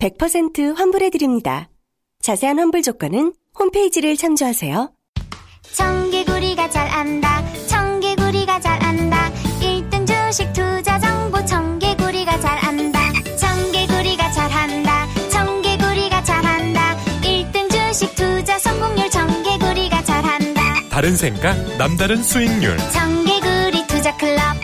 [0.00, 1.68] 100% 환불해드립니다.
[2.20, 4.90] 자세한 환불 조건은 홈페이지를 참조하세요.
[5.72, 7.42] 청개구리가 잘 안다.
[7.66, 9.30] 청개구리가 잘 안다.
[9.60, 13.00] 1등 주식 투자 정보 청개구리가 잘 안다.
[13.38, 15.06] 청개구리가 잘 한다.
[15.30, 16.96] 청개구리가 잘 한다.
[17.22, 20.62] 1등 주식 투자 성공률 청개구리가 잘 한다.
[20.90, 22.76] 다른 생각, 남다른 수익률.
[22.92, 24.63] 청개구리 투자 클럽.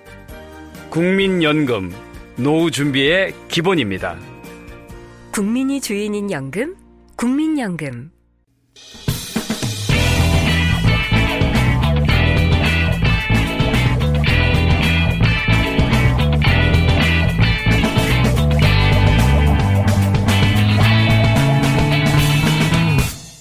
[0.91, 1.89] 국민연금,
[2.35, 4.19] 노후 준비의 기본입니다.
[5.31, 6.75] 국민이 주인인 연금,
[7.15, 8.11] 국민연금.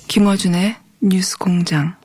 [0.06, 1.99] 김어준의 뉴스 공장.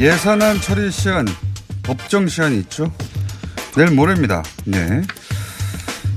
[0.00, 1.26] 예산안 처리 시한,
[1.82, 2.92] 법정 시한이 있죠.
[3.76, 4.42] 내일 모레입니다.
[4.64, 5.02] 네.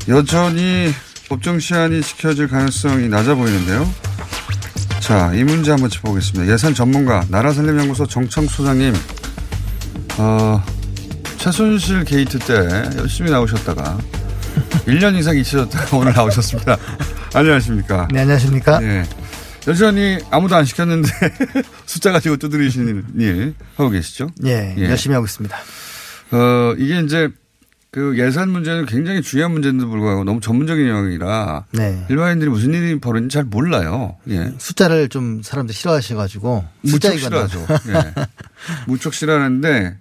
[0.10, 0.94] 여전히
[1.30, 3.90] 법정 시한이 지켜질 가능성이 낮아 보이는데요.
[5.00, 6.52] 자, 이 문제 한번 짚어보겠습니다.
[6.52, 8.94] 예산 전문가, 나라살림연구소 정창수 소장님,
[10.18, 10.62] 어,
[11.38, 12.56] 최순실 게이트 때
[12.98, 13.98] 열심히 나오셨다가
[14.88, 16.76] 1년 이상 잊혀졌다가 오늘 나오셨습니다.
[17.34, 18.08] 안녕하십니까.
[18.12, 18.84] 네, 안녕하십니까.
[18.84, 19.06] 예.
[19.68, 21.10] 여전히 아무도 안 시켰는데
[21.86, 24.30] 숫자 가지고 두드리시는 일 하고 계시죠?
[24.46, 25.58] 예, 열심히 하고 있습니다.
[26.32, 27.30] 어, 이게 이제
[27.92, 32.06] 그 예산 문제는 굉장히 중요한 문제인데도 불구하고 너무 전문적인 영역이라 네.
[32.10, 34.18] 일반인들이 무슨 일이 벌어진지 잘 몰라요.
[34.30, 34.54] 예.
[34.60, 37.66] 숫자를 좀 사람들 싫어하셔가지고 무척 싫어하죠.
[37.88, 38.14] 예.
[38.86, 39.98] 무척 싫어하는데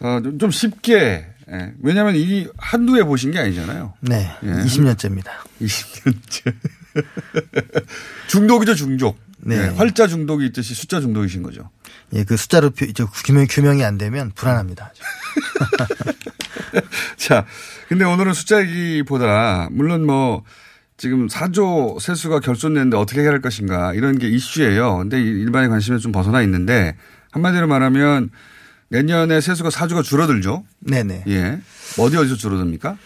[0.00, 1.72] 어, 좀 쉽게 예.
[1.82, 3.94] 왜냐하면 이 한두 해 보신 게 아니잖아요.
[4.00, 4.48] 네, 예.
[4.48, 5.28] 20년째입니다.
[5.60, 6.54] 20년째.
[8.28, 9.18] 중독이죠, 중독.
[9.38, 9.56] 네.
[9.56, 9.60] 예.
[9.76, 11.70] 활자 중독이 있듯이 숫자 중독이신 거죠.
[12.14, 14.92] 예, 그 숫자로 표- 저 규명, 규명이 안 되면 불안합니다.
[17.16, 17.46] 자,
[17.88, 20.42] 근데 오늘은 숫자 얘기보다 물론 뭐
[20.96, 24.98] 지금 4조 세수가 결손냈는데 어떻게 해야 할 것인가 이런 게 이슈예요.
[24.98, 26.96] 근데 일반의 관심에 좀 벗어나 있는데
[27.32, 28.30] 한마디로 말하면
[28.88, 30.64] 내년에 세수가 4조가 줄어들죠.
[30.80, 31.24] 네네.
[31.28, 31.58] 예.
[31.98, 32.96] 어디 어디서 줄어듭니까?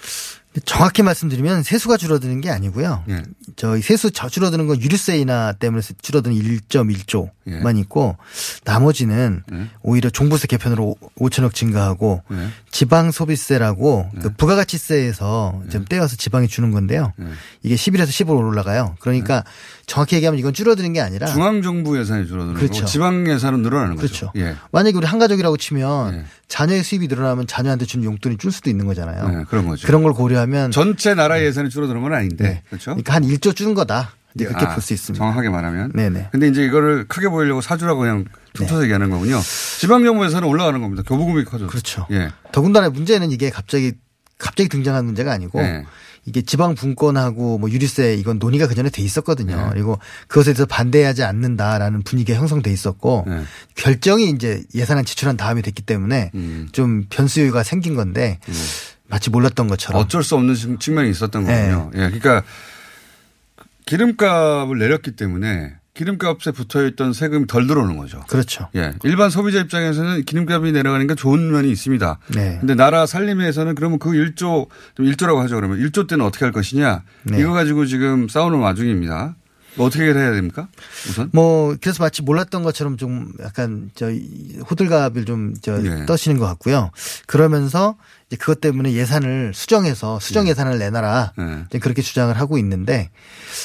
[0.64, 3.04] 정확히 말씀드리면 세수가 줄어드는 게 아니고요.
[3.08, 3.22] 예.
[3.56, 7.30] 저희 세수 저 줄어드는 건 유류세 인하 때문에 줄어드는 1.1조
[7.62, 7.80] 만 예.
[7.80, 8.16] 있고
[8.64, 9.68] 나머지는 예.
[9.82, 12.48] 오히려 종부세 개편으로 5천억 증가하고 예.
[12.70, 17.12] 지방 소비세라고 그 부가가치세에서 좀 떼어서 지방에 주는 건데요.
[17.20, 17.24] 예.
[17.62, 18.96] 이게 11에서 15로 올라가요.
[19.00, 19.44] 그러니까
[19.86, 22.74] 정확히 얘기하면 이건 줄어드는 게 아니라 중앙 정부 예산이 줄어드는 그렇죠.
[22.74, 24.26] 거고 지방 예산은 늘어나는 그렇죠.
[24.26, 24.32] 거죠.
[24.36, 24.54] 예.
[24.70, 26.24] 만약에 우리 한 가족이라고 치면 예.
[26.48, 29.28] 자녀의 수입이 늘어나면 자녀한테 주는 용돈이 줄 수도 있는 거잖아요.
[29.28, 29.86] 네, 그런 거죠.
[29.86, 32.44] 그런 걸 고려하면 전체 나라 예산이 줄어드는 건 아닌데.
[32.44, 32.62] 네.
[32.68, 32.92] 그렇죠?
[32.92, 34.12] 그러니까 한 1조 주는 거다.
[34.38, 35.20] 이제 그렇게 아, 볼수 있습니다.
[35.22, 35.92] 정확하게 말하면.
[35.94, 36.28] 네네.
[36.32, 38.24] 근데 이제 이거를 크게 보이려고 사주라고 그냥
[38.54, 39.40] 퉁쳐서 얘기하는 거군요.
[39.80, 41.02] 지방정부 예산은 올라가는 겁니다.
[41.06, 41.70] 교부금이 커져서.
[41.70, 42.06] 그렇죠.
[42.12, 42.28] 예.
[42.52, 43.92] 더군다나 문제는 이게 갑자기
[44.38, 45.84] 갑자기 등장한 문제가 아니고 네.
[46.24, 49.56] 이게 지방 분권하고 뭐 유류세 이건 논의가 그 전에 돼 있었거든요.
[49.56, 49.68] 네.
[49.72, 49.98] 그리고
[50.28, 53.42] 그것에 대해서 반대하지 않는다라는 분위기가 형성돼 있었고 네.
[53.74, 56.68] 결정이 이제 예산안 지출한 다음에 됐기 때문에 음.
[56.72, 58.38] 좀 변수가 생긴 건데
[59.08, 61.70] 마치 몰랐던 것처럼 어쩔 수 없는 측- 측면이 있었던 네.
[61.72, 61.90] 거군요.
[61.94, 61.98] 예.
[62.10, 62.42] 그러니까
[63.88, 68.22] 기름값을 내렸기 때문에 기름값에 붙어 있던 세금이 덜 들어오는 거죠.
[68.28, 68.68] 그렇죠.
[68.76, 68.92] 예.
[69.02, 72.18] 일반 소비자 입장에서는 기름값이 내려가니까 좋은 면이 있습니다.
[72.34, 72.58] 네.
[72.60, 75.56] 근데 나라 살림에서는 그러면 그 1조, 좀 1조라고 하죠.
[75.56, 77.02] 그러면 1조 때는 어떻게 할 것이냐.
[77.24, 77.40] 네.
[77.40, 79.34] 이거 가지고 지금 싸우는 와중입니다.
[79.78, 80.68] 뭐 어떻게 해야 됩니까?
[81.08, 81.30] 우선.
[81.32, 84.10] 뭐 그래서 마치 몰랐던 것처럼 좀 약간 저
[84.70, 86.06] 호들갑을 좀저 예.
[86.06, 86.90] 떠시는 것 같고요.
[87.26, 87.96] 그러면서
[88.26, 90.50] 이제 그것 때문에 예산을 수정해서 수정 예.
[90.50, 91.64] 예산을 내놔라 네.
[91.68, 93.10] 이제 그렇게 주장을 하고 있는데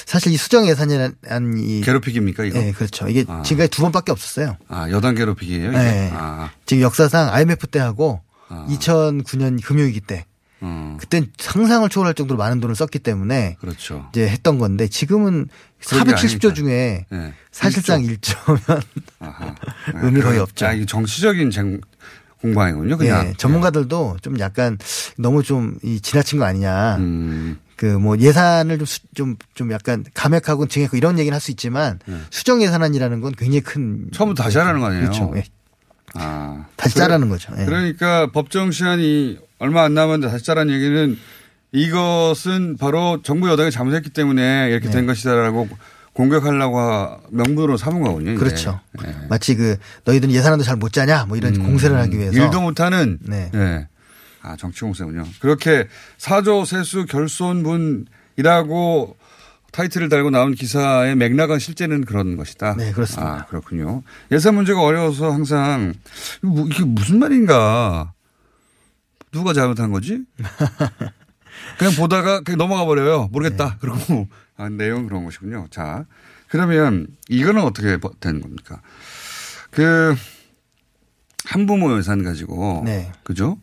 [0.06, 2.59] 사실 이 수정 예산이라는 이 괴롭히기입니까 이거?
[2.59, 3.09] 네, 그렇죠.
[3.09, 3.42] 이게 아.
[3.42, 4.56] 지금까지 두 번밖에 없었어요.
[4.69, 5.77] 아, 여당 괴롭히기예요 이게?
[5.77, 6.12] 네.
[6.13, 6.51] 아.
[6.66, 8.66] 지금 역사상 IMF 때 하고 아.
[8.69, 10.25] 2009년 금융위기 때
[10.65, 10.98] 어.
[11.00, 14.07] 그땐 상상을 초월할 정도로 많은 돈을 썼기 때문에 그렇죠.
[14.12, 15.50] 이제 했던 건데 지금은
[15.86, 16.54] 그런 게 470조 아니니까.
[16.54, 17.33] 중에 네.
[17.51, 18.81] 사실상 1조면
[19.19, 19.56] 아하.
[20.01, 20.39] 의미 거의.
[20.39, 20.65] 없죠.
[20.65, 21.81] 아, 이게 정치적인 쟁-
[22.42, 22.98] 공방이군요.
[22.98, 23.27] 그냥.
[23.27, 24.77] 예, 전문가들도 좀 약간
[25.18, 26.98] 너무 좀 이 지나친 거 아니냐.
[26.98, 27.57] 음.
[27.77, 32.00] 그뭐 예산을 좀, 수- 좀, 좀 약간 감액하고 증액하고 이런 얘기는 할 수 있지만
[32.30, 34.04] 수정 예산안이라는 건 굉장히 큰.
[34.06, 34.09] 네.
[34.13, 35.04] 처음부터 다시 하라는 거 아니에요?
[35.04, 35.33] 그렇죠.
[35.36, 35.44] 예.
[36.16, 36.66] 아.
[36.75, 37.54] 다시 짜라는 거죠.
[37.57, 37.66] 예.
[37.66, 41.18] 그러니까 법정 시한이 얼마 안 남았는데 다시 짜라는 얘기는
[41.71, 44.92] 이것은 바로 정부 여당이 잘못했기 때문에 이렇게 네.
[44.92, 45.69] 된 것이다라고
[46.12, 48.38] 공격하려고 하- 명분으로 삼은 거군요.
[48.38, 48.81] 그렇죠.
[49.01, 49.15] 네.
[49.30, 52.38] 마치 그 너희들은 예산안도 잘 못 짜냐 뭐 이런 공세를 하기 위해서.
[52.38, 52.44] 음.
[52.44, 53.19] 일도 못하는.
[53.21, 53.50] 네.
[53.54, 53.88] 네.
[54.42, 55.24] 아 정치 공세군요.
[55.39, 55.88] 그렇게
[56.18, 59.16] 사조 세수 결손분이라고
[59.71, 62.75] 타이틀을 달고 나온 기사의 맥락은 실제는 그런 것이다.
[62.77, 63.33] 네, 그렇습니다.
[63.33, 64.04] 아, 그렇군요.
[64.31, 65.95] 예산 문제가 어려워서 항상
[66.44, 68.12] 뭐 이게 무슨 말인가?
[69.33, 70.24] 누가 잘못한 거지?
[71.77, 73.30] 그냥 보다가 그냥 넘어가 버려요.
[73.31, 73.71] 모르겠다.
[73.71, 73.75] 네.
[73.80, 75.68] 그러고 아, 내용 그런 것이군요.
[75.71, 76.06] 자,
[76.47, 78.80] 그러면 이거는 어떻게 된 겁니까?
[79.71, 80.15] 그
[81.45, 83.12] 한부모 예산 가지고 네.
[83.24, 83.57] 그죠?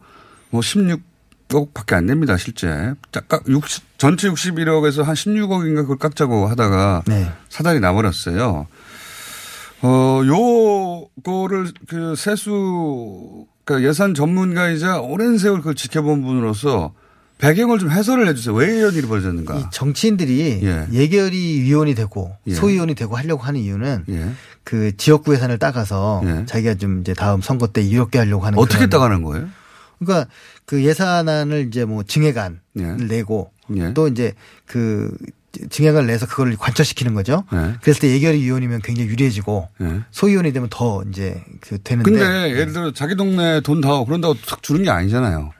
[0.50, 2.94] 뭐 16억밖에 안 됩니다, 실제.
[3.12, 7.32] 짝 60, 전체 61억에서 한 16억인가 그걸 깎자고 하다가 네.
[7.49, 8.67] 사달이 나버렸어요.
[9.82, 16.93] 어, 요거를 그 세수, 그러니까 예산 전문가이자 오랜 세월 그걸 지켜본 분으로서
[17.38, 18.52] 배경을 좀 해설을 해 주세요.
[18.52, 19.56] 왜 이런 일이 벌어졌는가.
[19.56, 20.88] 이 정치인들이 예.
[20.93, 21.08] 예.
[21.08, 22.55] 결위 위원이 되고 예.
[22.55, 24.31] 소위원이 되고 하려고 하는 이유는 예.
[24.64, 26.44] 그 지역구 예산을 따가서 예.
[26.46, 29.49] 자기가 좀 이제 다음 선거 때 이롭게 하려고 하는 어떻게 따가는 거예요?
[30.00, 30.28] 그러니까
[30.67, 32.87] 그 예산안을 이제 뭐 증액안을 예.
[33.05, 33.94] 내고 예.
[33.94, 34.34] 또 이제
[34.67, 35.17] 그
[35.70, 37.44] 증액을 내서 그걸 관철시키는 거죠.
[37.52, 37.75] 예.
[37.82, 40.00] 그랬을 때 예결위 위원이면 굉장히 유리해지고 예.
[40.11, 44.62] 소위원이 되면 더 이제 그 되는데 근데 예를 들어 자기 동네 돈 다 그런다고 탁
[44.62, 45.50] 주는 게 아니잖아요.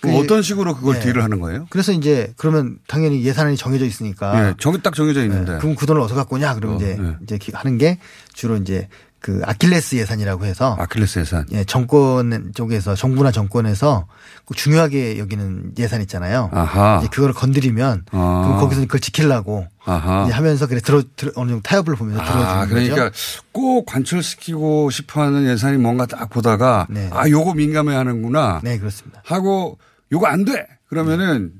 [0.00, 1.00] 그- 어떤 식으로 그걸 예.
[1.00, 1.66] 딜을 하는 거예요?
[1.70, 5.52] 그래서 이제 그러면 당연히 예산안이 정해져 있으니까 예, 정이 딱 정해져 있는데.
[5.54, 5.58] 네.
[5.58, 6.54] 그럼 그 돈을 어디서 갖고 오냐?
[6.54, 7.14] 그러면 어, 이제 네.
[7.22, 7.98] 이제 기- 하는 게
[8.34, 8.88] 주로 이제
[9.20, 11.46] 그 아킬레스 예산이라고 해서 아킬레스 예산.
[11.52, 14.06] 예, 정권 쪽에서 정부나 정권에서
[14.44, 16.48] 그 중요하게 여기는 예산 있잖아요.
[16.52, 16.98] 아하.
[17.00, 18.42] 이제 그걸 건드리면 아.
[18.44, 20.24] 그럼 거기서 그걸 지키려고 아하.
[20.24, 23.14] 이제 하면서 그래 들어, 들어 어느 정도 타협을 보면서 들어주는 아, 그러니까 거죠.
[23.52, 27.10] 꼭 관철시키고 싶어 하는 예산이 뭔가 딱 보다가 네.
[27.12, 28.60] 아, 요거 민감해 하는구나.
[28.62, 29.22] 네, 그렇습니다.
[29.24, 29.78] 하고
[30.12, 30.66] 요거 안 돼.
[30.88, 31.52] 그러면은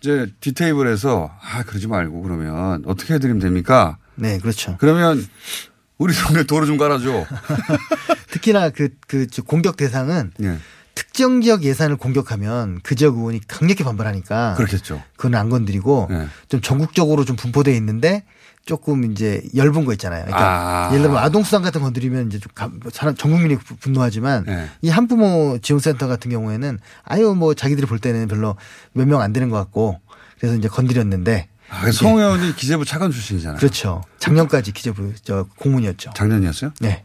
[0.00, 3.98] 이제 디테이블에서 아, 그러지 말고 그러면 어떻게 해드리면 됩니까?
[4.14, 4.76] 네, 그렇죠.
[4.78, 5.26] 그러면
[6.00, 7.26] 우리 동네 도로 좀 깔아줘.
[8.32, 10.56] 특히나 그, 그, 저 공격 대상은 예.
[10.94, 14.54] 특정 지역 예산을 공격하면 그 지역 의원이 강력히 반발하니까.
[14.56, 15.02] 그렇겠죠.
[15.16, 16.26] 그건 안 건드리고 예.
[16.48, 18.24] 좀 전국적으로 좀 분포돼 있는데
[18.64, 20.24] 조금 이제 얇은 거 있잖아요.
[20.24, 20.88] 그러니까 아.
[20.92, 24.68] 예를 들면 아동수당 같은 거 건드리면 이제 좀 감- 사람 전 국민이 부- 분노하지만 예.
[24.80, 28.56] 이 한부모 지원센터 같은 경우에는 아유 뭐 자기들이 볼 때는 별로
[28.94, 30.00] 몇 명 안 되는 것 같고
[30.38, 33.58] 그래서 이제 건드렸는데 아, 송 의원이 기재부 차관 출신이잖아요.
[33.58, 34.02] 그렇죠.
[34.18, 36.10] 작년까지 기재부 저 공문이었죠.
[36.14, 36.72] 작년이었어요?
[36.80, 37.04] 네.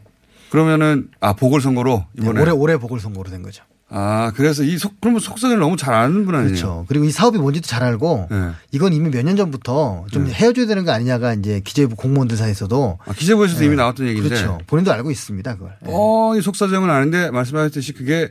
[0.50, 3.62] 그러면은 아 보궐선거로 네, 이번에 올해 올해 보궐선거로 된 거죠.
[3.88, 6.48] 아 그래서 이 속 그러면 속성을 너무 잘 아는 분 아니에요?
[6.50, 6.84] 그렇죠.
[6.88, 8.50] 그리고 이 사업이 뭔지도 잘 알고 예.
[8.72, 10.32] 이건 이미 몇 년 전부터 좀 네.
[10.32, 14.28] 헤어져야 되는 거 아니냐가 이제 기재부 공무원들 사이에서도 아, 기재부에서도 이미 나왔던 얘기인데.
[14.28, 14.58] 그렇죠.
[14.66, 15.54] 본인도 알고 있습니다.
[15.54, 15.76] 그걸.
[15.86, 15.90] 예.
[15.92, 18.30] 어, 이 속사정은 아는데 말씀하셨듯이 그게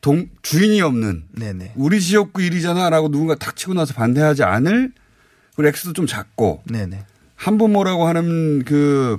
[0.00, 1.72] 동, 주인이 없는 네네.
[1.76, 4.92] 우리 지역구 일이잖아 라고 누군가 탁 치고 나서 반대하지 않을
[5.56, 7.04] 그리고 엑스도 좀 작고 네네.
[7.34, 9.18] 한부모라고 하는 그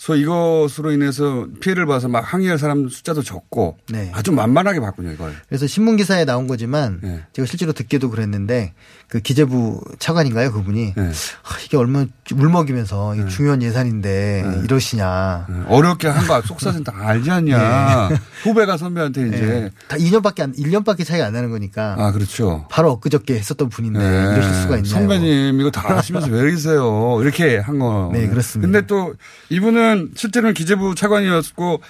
[0.00, 4.10] 소위 이것으로 인해서 피해를 봐서 막 항의할 사람 숫자도 적고 네.
[4.14, 5.34] 아주 만만하게 봤군요 이걸.
[5.46, 7.20] 그래서 신문 기사에 나온 거지만 네.
[7.34, 8.72] 제가 실제로 듣기도 그랬는데
[9.08, 11.02] 그 기재부 차관인가요 그분이 네.
[11.02, 15.66] 아, 이게 얼마나 울먹이면서 이게 중요한 예산인데 이러시냐.
[15.68, 18.08] 어렵게 한 거 속사정 다 알지 않냐.
[18.44, 19.36] 후배가 선배한테 이제.
[19.36, 19.70] 네.
[19.86, 22.66] 다 2년밖에 안 1년밖에 차이가 안 나는 거니까 아, 그렇죠.
[22.70, 24.32] 바로 엊그저께 했었던 분인데 네.
[24.32, 24.84] 이러실 수가 있나요?
[24.92, 27.18] 선배님 이거 다 아시면서 왜 이러세요?
[27.20, 28.08] 이렇게 한 거.
[28.14, 28.66] 네, 그렇습니다.
[28.66, 29.12] 근데 또
[29.50, 31.80] 이분은 실제로는 기재부 차관이었고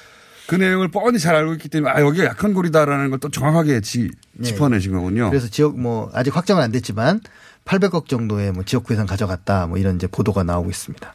[0.47, 4.11] 그 내용을 뻔히 잘 알고 있기 때문에 아 여기가 약한 골이다라는 걸 또 정확하게 지,
[4.33, 4.45] 네.
[4.49, 5.31] 짚어내신 거군요.
[5.31, 7.21] 그래서 지역 뭐 아직 확정은 안 됐지만
[7.65, 11.15] 800억 정도의 뭐 지역구 예산 가져갔다 뭐 이런 이제 보도가 나오고 있습니다.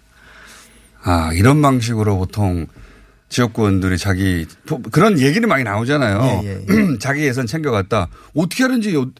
[1.03, 2.67] 아, 이런 방식으로 보통
[3.29, 4.45] 지역구원들이 자기
[4.91, 6.41] 그런 얘기는 많이 나오잖아요.
[6.43, 8.07] 예, 예, 자기 예산 챙겨갔다.
[8.35, 9.11] 어떻게 하는지 요-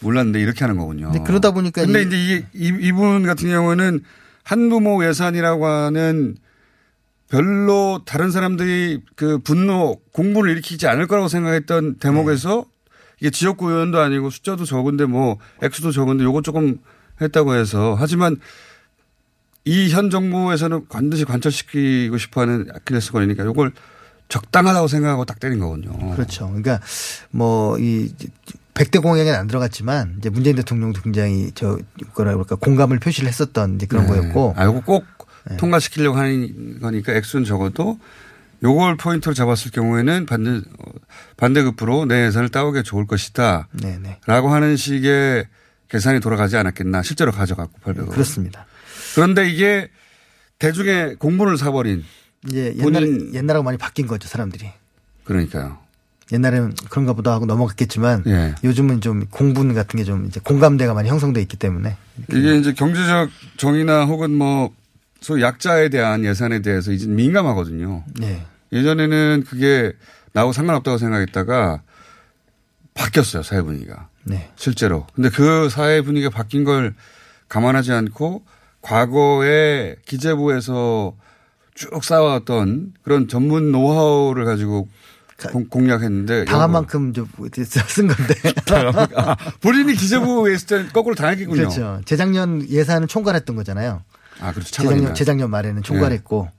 [0.00, 1.10] 몰랐는데 이렇게 하는 거군요.
[1.10, 4.00] 근데 그러다 보니까 근데 이- 이제 이, 이, 이분 같은 경우는
[4.44, 6.36] 한부모 예산이라고 하는
[7.30, 12.64] 별로 다른 사람들이 그 분노, 공분을 일으키지 않을 거라고 생각했던 대목에서
[13.20, 16.78] 이게 지역구 의원도 아니고 숫자도 적은데 뭐 액수도 적은데 요거 조금
[17.20, 18.36] 했다고 해서 하지만
[19.64, 23.72] 이 현 정부에서는 반드시 관철시키고 싶어 하는 아킬레스 건이니까 요걸
[24.28, 25.90] 적당하다고 생각하고 딱 때린 거군요.
[26.14, 26.46] 그렇죠.
[26.46, 26.80] 그러니까
[27.30, 28.12] 뭐이
[28.74, 31.78] 100대 공약에는 안 들어갔지만 이제 문재인 대통령도 굉장히 저
[32.14, 34.12] 뭐라 그럴까 공감을 표시를 했었던 이제 그런 네.
[34.12, 35.04] 거였고 아, 요거 꼭
[35.56, 37.98] 통과시키려고 하는 거니까 액수는 적어도
[38.62, 40.60] 요걸 포인트로 잡았을 경우에는 반대,
[41.36, 43.68] 반대급부로 내 예산을 따오게 좋을 것이다.
[43.80, 44.18] 네네.
[44.26, 45.46] 라고 하는 식의
[45.88, 47.02] 계산이 돌아가지 않았겠나.
[47.02, 48.10] 실제로 가져갔고 800억.
[48.10, 48.66] 그렇습니다.
[49.14, 49.88] 그런데 이게
[50.58, 52.04] 대중의 공분을 사버린
[52.52, 54.70] 옛날에 본인- 옛날하고 많이 바뀐 거죠 사람들이.
[55.24, 55.78] 그러니까요.
[56.30, 58.54] 옛날에는 그런가 보다 하고 넘어갔겠지만 예.
[58.62, 61.96] 요즘은 좀 공분 같은 게 좀 이제 공감대가 많이 형성돼 있기 때문에
[62.30, 64.70] 이게 이제 경제적 정의나 혹은 뭐
[65.20, 68.04] 소위 약자에 대한 예산에 대해서 이제 민감하거든요.
[68.20, 68.44] 네.
[68.72, 69.92] 예전에는 그게
[70.32, 71.82] 나하고 상관없다고 생각했다가
[72.94, 74.08] 바뀌었어요, 사회 분위기가.
[74.24, 74.50] 네.
[74.56, 75.06] 실제로.
[75.14, 76.94] 근데 그 사회 분위기가 바뀐 걸
[77.48, 78.44] 감안하지 않고
[78.82, 81.14] 과거에 기재부에서
[81.74, 84.88] 쭉 쌓아왔던 그런 전문 노하우를 가지고
[85.52, 88.34] 공- 공략했는데 당한 만큼 좀쓴 건데.
[89.14, 91.56] 아, 본인이 기재부에 있을 때 거꾸로 당했겠군요.
[91.56, 92.00] 그렇죠.
[92.04, 94.02] 재작년 예산은 총괄했던 거잖아요.
[94.40, 94.70] 아, 그렇죠.
[94.70, 95.14] 재작년.
[95.14, 96.50] 재작년 말에는 총괄했고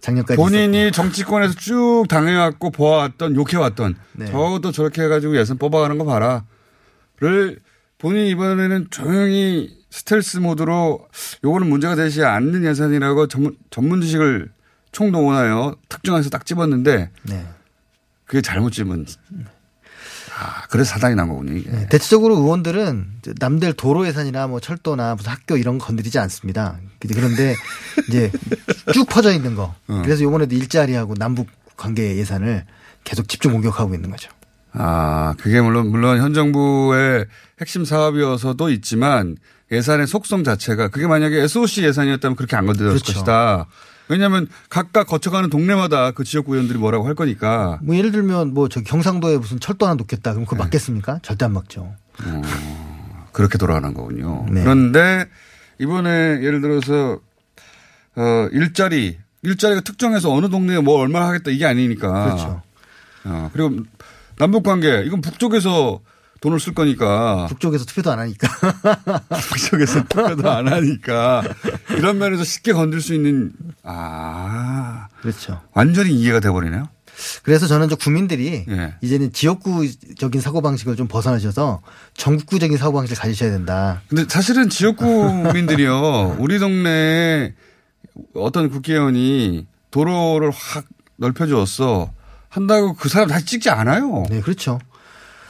[0.00, 4.26] 작년까지 본인이 정치권에서 쭉 당해왔고 보아왔던 욕해왔던 네.
[4.26, 7.60] 저것도 저렇게 해가지고 예산 뽑아가는 거 봐라를
[7.98, 11.06] 본인이 이번에는 조용히 스텔스 모드로
[11.44, 14.50] 요거는 문제가 되지 않는 예산이라고 전문, 전문 지식을
[14.92, 17.46] 총동원하여 특정해서 딱 집었는데 네.
[18.24, 19.06] 그게 잘못 집은
[20.40, 21.70] 아 그래서 사단이 난 거군요 이게.
[21.70, 26.78] 네, 대체적으로 의원들은 남들 도로 예산이나 뭐 철도나 무슨 학교 이런 거 건드리지 않습니다.
[27.14, 27.54] 그런데
[28.08, 28.32] 이제
[28.94, 29.74] 쭉 퍼져 있는 거.
[29.88, 30.00] 어.
[30.02, 32.64] 그래서 이번에도 일자리하고 남북 관계 예산을
[33.04, 34.30] 계속 집중 공격하고 있는 거죠.
[34.72, 37.26] 아, 그게 물론, 물론 현 정부의
[37.60, 39.36] 핵심 사업이어서도 있지만
[39.72, 43.12] 예산의 속성 자체가 그게 만약에 SOC 예산이었다면 그렇게 안 건드렸을 그렇죠.
[43.12, 43.66] 것이다.
[44.10, 47.78] 왜냐하면 각각 거쳐가는 동네마다 그 지역구 의원들이 뭐라고 할 거니까.
[47.82, 50.32] 뭐 예를 들면 뭐 저 경상도에 무슨 철도 하나 놓겠다.
[50.32, 50.64] 그럼 그거 네.
[50.64, 51.20] 맞겠습니까?
[51.22, 51.94] 절대 안 막죠.
[53.32, 54.46] 그렇게 돌아가는 거군요.
[54.50, 54.62] 네.
[54.62, 55.26] 그런데
[55.78, 56.10] 이번에
[56.42, 57.20] 예를 들어서
[58.16, 62.24] 어, 일자리, 일자리가 특정해서 어느 동네에 뭐 얼마 하겠다 이게 아니니까.
[62.24, 62.62] 그렇죠.
[63.24, 63.76] 어, 그리고
[64.38, 66.00] 남북 관계 이건 북쪽에서
[66.40, 67.46] 돈을 쓸 거니까.
[67.48, 68.48] 북쪽에서 투표도 안 하니까.
[69.50, 71.42] 북쪽에서 투표도 안 하니까
[72.00, 73.52] 이런 면에서 쉽게 건들 수 있는
[73.82, 75.60] 아 그렇죠.
[75.72, 76.88] 완전히 이해가 돼버리네요.
[77.42, 78.94] 그래서 저는 저 국민들이 예.
[79.02, 81.82] 이제는 지역구적인 사고방식을 좀 벗어나셔서
[82.14, 84.00] 전국구적인 사고방식을 가지셔야 된다.
[84.08, 87.54] 근데 사실은 지역구민들이요 우리 동네에
[88.34, 92.12] 어떤 국회의원이 도로를 확 넓혀주었어
[92.48, 94.24] 한다고 그 사람 다시 찍지 않아요.
[94.30, 94.78] 네, 그렇죠.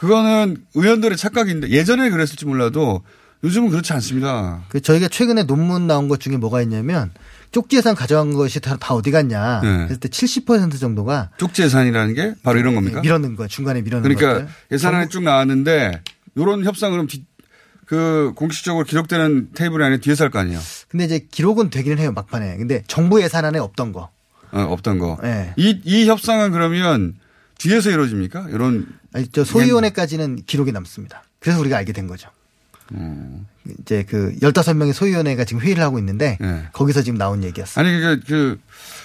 [0.01, 3.03] 그거는 의원들의 착각인데 예전에 그랬을지 몰라도
[3.43, 4.63] 요즘은 그렇지 않습니다.
[4.69, 7.11] 그 저희가 최근에 논문 나온 것 중에 뭐가 있냐면
[7.51, 9.61] 쪽지 예산 가져간 것이 다, 다 어디 갔냐.
[9.61, 9.77] 네.
[9.87, 13.01] 그랬을 때70% 정도가 쪽지 예산이라는 게 바로 이런 겁니까?
[13.01, 13.47] 밀어넣은 거야.
[13.47, 14.53] 중간에 밀어넣은 그러니까 것들.
[14.71, 16.01] 예산안이 쭉 나왔는데
[16.35, 17.25] 이런 협상 그럼 뒤-
[17.85, 20.59] 그 공식적으로 기록되는 테이블 안에 뒤에서 할 거 아니에요.
[20.87, 22.13] 근데 이제 기록은 되기는 해요.
[22.13, 22.55] 막판에.
[22.57, 24.09] 근데 정부 예산 안에 없던 거.
[24.53, 25.17] 어, 없던 거.
[25.21, 25.53] 네.
[25.57, 27.15] 이, 이 협상은 그러면
[27.57, 28.47] 뒤에서 이루어집니까?
[28.49, 28.87] 이런.
[29.13, 31.23] 아니, 저 소위원회까지는 기록이 남습니다.
[31.39, 32.29] 그래서 우리가 알게 된 거죠.
[32.93, 33.47] 음.
[33.79, 36.67] 이제 그 15명의 소위원회가 지금 회의를 하고 있는데 네.
[36.73, 37.85] 거기서 지금 나온 얘기였어요.
[37.85, 38.59] 아니, 그, 그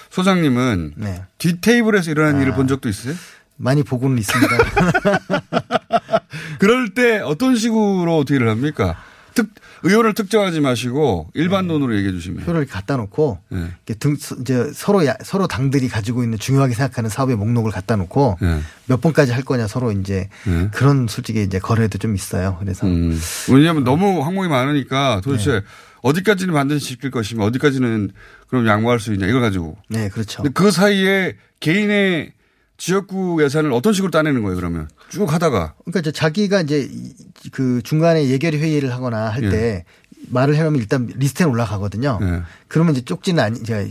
[0.09, 1.23] 소장님은 네.
[1.37, 2.41] 뒤 테이블에서 일어난 아.
[2.41, 3.13] 일을 본 적도 있어요?
[3.57, 4.57] 많이 보고는 있습니다.
[6.59, 8.97] 그럴 때 어떤 식으로 딜을 합니까?
[9.33, 9.49] 특,
[9.83, 12.45] 의원을 특정하지 마시고 일반 돈으로 얘기해 주시면.
[12.45, 13.95] 표를 갖다 놓고 네.
[13.99, 18.59] 등, 이제 서로 야- 서로 당들이 가지고 있는 중요하게 생각하는 사업의 목록을 갖다 놓고 네.
[18.87, 20.69] 몇 번까지 할 거냐 서로 이제 네.
[20.73, 22.57] 그런 솔직히 이제 거래도 좀 있어요.
[22.59, 23.19] 그래서 음.
[23.51, 25.61] 왜냐하면 너무 항목이 많으니까 도대체 네.
[26.01, 28.11] 어디까지는 반드시 지킬 것이며 어디까지는
[28.47, 29.77] 그럼 양보할 수 있냐 이걸 가지고.
[29.89, 30.41] 네, 그렇죠.
[30.43, 32.31] 근데 그 사이에 개인의
[32.77, 37.13] 지역구 예산을 어떤 식으로 따내는 거예요 그러면 쭉 하다가 그러니까 이제 자기가 이제 이-
[37.51, 39.83] 그 중간에 예결위 회의를 하거나 할때
[40.29, 42.19] 말을 해놓으면 일단 리스트에 올라가거든요.
[42.21, 42.41] 예.
[42.67, 43.89] 그러면 이제 쪽지는 아니, 이제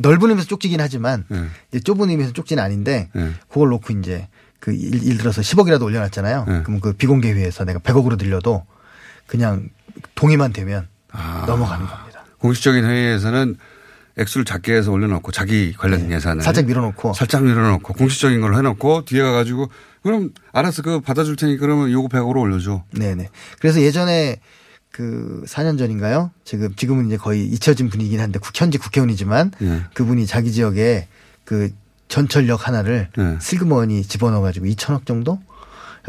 [0.00, 1.44] 넓은 의미에서 쪽지긴 하지만 예.
[1.70, 3.30] 이제 좁은 의미에서 쪽지는 아닌데 예.
[3.48, 4.28] 그걸 놓고 이제
[4.58, 6.46] 그 일, 일 들어서 10억이라도 올려놨잖아요.
[6.48, 6.62] 예.
[6.64, 8.64] 그럼 그 비공개 회의에서 내가 100억으로 늘려도
[9.26, 9.68] 그냥
[10.16, 11.44] 동의만 되면 아.
[11.46, 12.24] 넘어가는 겁니다.
[12.38, 13.56] 공식적인 회의에서는
[14.18, 19.22] 액수를 작게 해서 올려놓고 자기 관련 예산을 살짝 밀어놓고 살짝 밀어놓고 공식적인 걸로 해놓고 뒤에
[19.22, 19.68] 가가지고
[20.02, 22.84] 그럼 알았어 그 받아줄 테니 그러면 요거 100으로 올려줘.
[22.92, 23.28] 네네.
[23.60, 24.40] 그래서 예전에
[24.90, 26.30] 그 4년 전인가요?
[26.44, 29.82] 지금 지금은 이제 거의 잊혀진 분이긴 한데 국- 현직 국회의원이지만 예.
[29.94, 31.08] 그분이 자기 지역에
[31.44, 31.70] 그
[32.08, 33.38] 전철역 하나를 예.
[33.40, 35.40] 슬그머니 집어넣어가지고 2천억 정도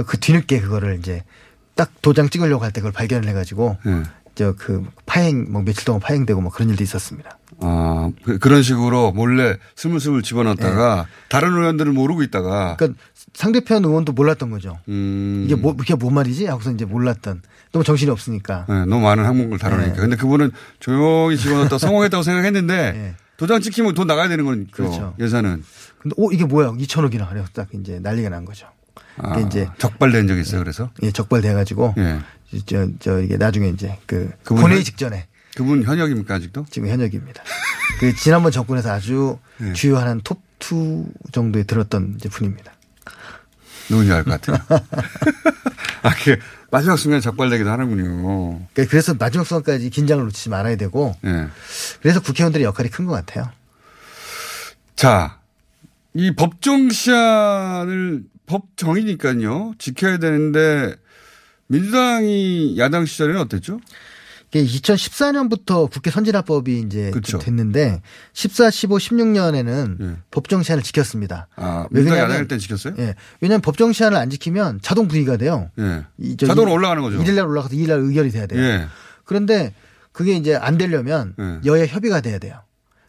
[0.06, 1.24] 그 뒤늦게 그거를 이제
[1.76, 4.04] 딱 도장 찍으려고 할 때 그걸 발견을 해가지고 예.
[4.36, 7.38] 저그 파행 뭐 며칠 동안 파행되고 뭐 그런 일도 있었습니다.
[7.62, 12.76] 아, 그- 그런 식으로 몰래 스물스물 집어넣다가 다른 의원들은 모르고 있다가 네.
[12.78, 13.00] 그러니까
[13.34, 14.80] 상대편 의원도 몰랐던 거죠.
[14.90, 15.44] 음.
[15.46, 16.46] 이게 뭐 이게 뭔 말이지?
[16.48, 17.42] 하고서 이제 몰랐던
[17.72, 18.66] 너무 정신이 없으니까.
[18.70, 19.94] 네, 너무 많은 항목을 다루니까.
[19.94, 20.00] 네.
[20.00, 25.16] 근데 그분은 조용히 집어넣었다 성공했다고 생각했는데 도장 찍히면 돈 나가야 되는 거니까 그렇죠.
[25.20, 25.64] 예산은.
[26.00, 26.72] 근데 오 이게 뭐야?
[26.72, 28.68] 2천억이나 그래서 딱 이제 난리가 난 거죠.
[29.18, 30.60] 아, 이제 적발된 적이 있어요.
[30.62, 32.20] 그래서 예, 적발돼 가지고 예.
[32.68, 36.66] 저, 저 이게 나중에 이제 그 현- 직전에 그분 현역입니까 아직도?
[36.70, 37.44] 지금 현역입니다.
[38.00, 39.74] 그 지난번 정권에서 아주 예.
[39.74, 42.74] 주요한 한 톱2 정도에 들었던 이제 분입니다.
[43.90, 44.58] 누군지 알 것 같아요.
[46.04, 46.38] 아, 그
[46.72, 48.66] 마지막 순간에 적발되기도 하는군요.
[48.74, 51.48] 그러니까 그래서 마지막 순간까지 긴장을 놓치지 말아야 되고 예.
[52.02, 53.50] 그래서 국회의원들의 역할이 큰 것 같아요.
[54.96, 55.40] 자,
[56.14, 59.74] 이 법정 시한을 법정이니까요.
[59.78, 60.96] 지켜야 되는데
[61.68, 63.80] 민주당이 야당 시절에는 어땠죠?
[64.54, 67.40] 이게 2014년부터 국회 선진화법이 이제 좀 그쵸.
[67.40, 68.02] 됐는데
[68.34, 70.18] 14, 15, 16년에는 예.
[70.32, 71.48] 법정 시한을 지켰습니다.
[71.56, 72.94] 아, 그러냐면- 야당일 때 지켰어요?
[73.00, 73.16] 예.
[73.42, 75.70] 왜냐하면 법정 시한을 안 지키면 자동 부의가 돼요.
[75.80, 76.04] 예.
[76.38, 77.22] 자동으로 일- 올라가는 거죠.
[77.22, 78.62] 일일날 올라가서 이일날 의결이 돼야 돼요.
[78.62, 78.86] 예.
[79.26, 79.74] 그런데
[80.12, 81.60] 그게 이제 안 되려면 예.
[81.66, 82.60] 여야 협의가 돼야 돼요.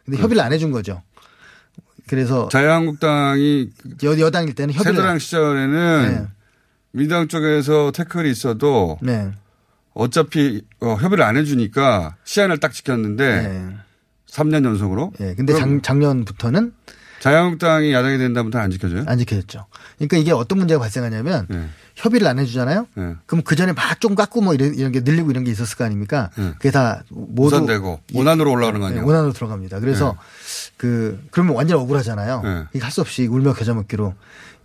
[0.05, 1.01] 근데 협의를 안 해준 거죠.
[2.07, 3.69] 그래서 자유한국당이
[4.03, 6.27] 여, 여당일 때는 협의를 새누리당 시절에는 네.
[6.91, 9.31] 민주당 쪽에서 태클이 있어도 네.
[9.95, 13.75] 어차피 어, 협의를 안 해주니까 시한을 딱 지켰는데 네.
[14.29, 15.13] 3년 연속으로.
[15.21, 15.33] 예.
[15.35, 16.73] 근데 그럼 작, 작년부터는
[17.21, 19.05] 자유한국당이 야당이 된 다음부터 안 지켜져요?
[19.07, 19.65] 안 지켜졌죠.
[19.97, 21.69] 그러니까 이게 어떤 문제가 발생하냐면 네.
[21.95, 22.87] 협의를 안 해주잖아요.
[22.93, 23.13] 네.
[23.25, 25.85] 그럼 그 전에 막 좀 깎고 뭐 이런, 이런 게 늘리고 이런 게 있었을 거
[25.85, 26.29] 아닙니까?
[26.37, 26.51] 네.
[26.57, 29.07] 그게 다 모두 무산되고 원안으로 올라오는 거 네, 아니에요?
[29.07, 29.79] 원안으로 들어갑니다.
[29.79, 30.17] 그래서
[30.77, 32.41] 그 그러면 완전 억울하잖아요.
[32.43, 32.63] 네.
[32.73, 34.13] 이게 할 수 없이 울며 겨자 먹기로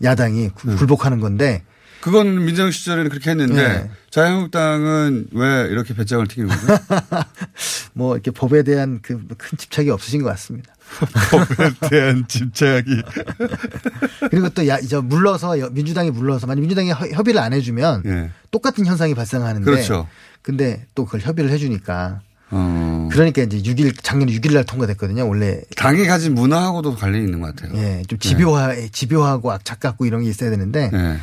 [0.03, 1.63] 야당이 구- 굴복하는 건데
[2.01, 3.91] 그건 민주당 시절에는 그렇게 했는데 네.
[4.11, 6.67] 자유한국당은 왜 이렇게 배짱을 튀기는 거죠?
[7.93, 10.73] 뭐 이렇게 법에 대한 그 큰 집착이 없으신 것 같습니다.
[11.31, 12.85] 법에 대한 집착이.
[14.31, 18.31] 그리고 또 야, 저 물러서 여- 민주당이 물러서 만약 민주당이 허- 협의를 안 해주면 예.
[18.51, 20.09] 똑같은 현상이 발생하는데 그렇죠.
[20.43, 22.90] 근데 또 그걸 협의를 해주니까 어.
[23.11, 25.29] 그러니까 이제 6일 작년 6일 날 통과됐거든요.
[25.29, 27.77] 원래 당이 가진 문화하고도 관련이 있는 것 같아요.
[27.79, 31.17] 예, 좀 집요하 집요하고 악착 같고 이런 게 있어야 되는데 예.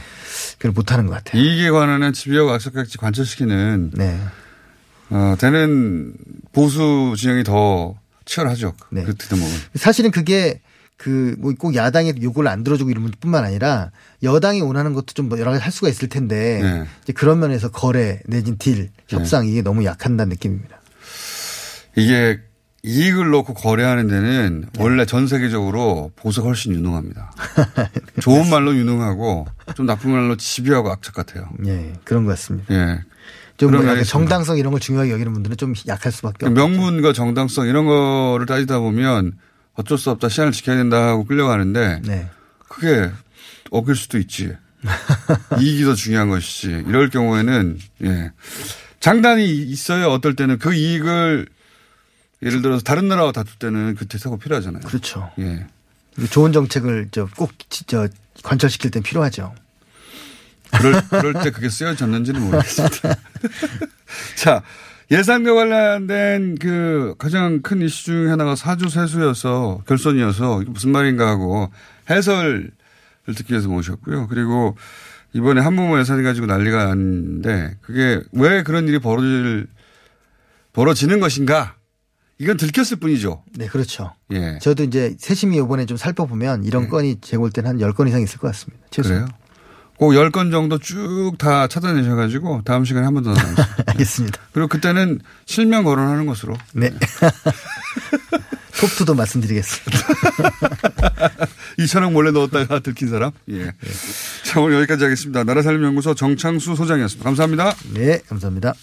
[0.58, 1.42] 그걸 못 하는 것 같아요.
[1.42, 4.20] 이익에 관한은 집요하고 악착 같이 관철시키는 네.
[5.10, 6.14] 어, 되는
[6.52, 7.96] 보수 진영이 더
[8.26, 8.74] 치열하죠.
[8.92, 9.04] 네.
[9.04, 9.52] 그 대목은.
[9.76, 10.62] 사실은 그게
[10.98, 13.92] 그뭐꼭 야당이 요구를 안 들어주고 이런 뿐만 아니라
[14.24, 16.86] 여당이 원하는 것도 좀 여러 가지 할 수가 있을 텐데 네.
[17.04, 20.77] 이제 그런 면에서 거래 내진 딜 협상 이게 너무 약한다는 느낌입니다.
[21.98, 22.40] 이게
[22.84, 27.32] 이익을 놓고 거래하는 데는 원래 전 세계적으로 보수가 훨씬 유능합니다.
[28.22, 31.50] 좋은 말로 유능하고 좀 나쁜 말로 집요하고 악착 같아요.
[31.66, 32.74] 예, 그런 것 같습니다.
[32.74, 33.02] 예.
[33.58, 36.54] 좀 뭐 정당성 이런 걸 중요하게 여기는 분들은 좀 약할 수밖에 없죠.
[36.54, 39.34] 명분과 정당성 이런 거를 따지다 보면
[39.74, 42.30] 어쩔 수 없다 시간을 지켜야 된다 하고 끌려가는데 네.
[42.70, 43.10] 그게
[43.72, 44.54] 어길 수도 있지.
[45.60, 46.86] 이익이 더 중요한 것이지.
[46.88, 48.32] 이럴 경우에는 예.
[49.00, 50.10] 장단이 있어요.
[50.10, 51.48] 어떨 때는 그 이익을
[52.42, 54.84] 예를 들어서 다른 나라와 다툴 때는 그 대사가 필요하잖아요.
[54.84, 55.32] 그렇죠.
[55.40, 55.66] 예.
[56.30, 58.08] 좋은 정책을 저꼭 진짜
[58.44, 59.54] 관철시킬 땐 필요하죠.
[60.72, 63.16] 그럴, 그럴 때 그게 쓰여졌는지는 모르겠습니다.
[64.36, 64.62] 자,
[65.10, 71.72] 예산과 관련된 그 가장 큰 이슈 중에 하나가 사주 세수여서 결손이어서 무슨 말인가 하고
[72.10, 72.72] 해설을
[73.26, 74.28] 듣기 위해서 모셨고요.
[74.28, 74.76] 그리고
[75.34, 79.68] 이번에 한부모 예산이 가지고 난리가 났는데 그게 왜 그런 일이 벌어질,
[80.74, 81.77] 벌어지는 것인가?
[82.40, 83.44] 이건 들켰을 뿐이죠.
[83.56, 84.14] 네, 그렇죠.
[84.32, 84.60] 예.
[84.62, 88.48] 저도 이제 세심히 이번에 좀 살펴보면 이런 건이 제골 때는 한 10건 이상 있을 것
[88.50, 88.84] 같습니다.
[88.92, 89.10] 최소.
[89.10, 89.26] 그래요?
[89.98, 93.66] 꼭 10건 정도 쭉 다 찾아내셔 가지고 다음 시간에 한 번 더 나누세요.
[93.88, 94.40] 알겠습니다.
[94.52, 96.56] 그리고 그때는 실명 거론하는 것으로.
[96.74, 96.92] 네.
[98.80, 100.00] 톱투도 말씀드리겠습니다.
[101.80, 103.32] 2천억 몰래 넣었다가 들킨 사람?
[103.50, 103.72] 예.
[104.44, 105.44] 자, 오늘 여기까지 하겠습니다.
[105.44, 107.24] 나라살림연구소 정창수 소장이었습니다.
[107.24, 107.74] 감사합니다.
[107.96, 108.76] 네, 감사합니다.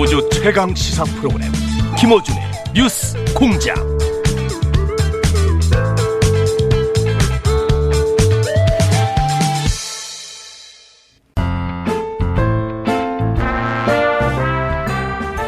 [0.00, 1.52] 우주 최강 시사 프로그램
[1.98, 2.42] 김어준의
[2.74, 3.76] 뉴스 공장.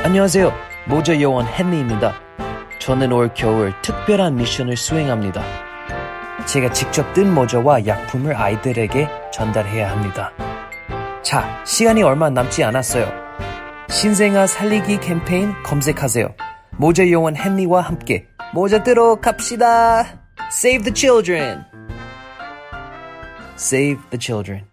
[0.04, 0.52] 안녕하세요.
[0.86, 2.14] 모자 요원 헨리입니다.
[2.78, 5.42] 저는 올 겨울 특별한 미션을 수행합니다.
[6.44, 10.30] 제가 직접 뜬 모자와 약품을 아이들에게 전달해야 합니다.
[11.22, 13.21] 자, 시간이 얼마 남지 않았어요.
[13.92, 16.34] 신생아 살리기 캠페인 검색하세요.
[16.78, 20.24] 모자 요원 헨리와 함께 모자 뜨러 갑시다.
[20.50, 21.64] Save the children.
[23.54, 24.64] Save the children.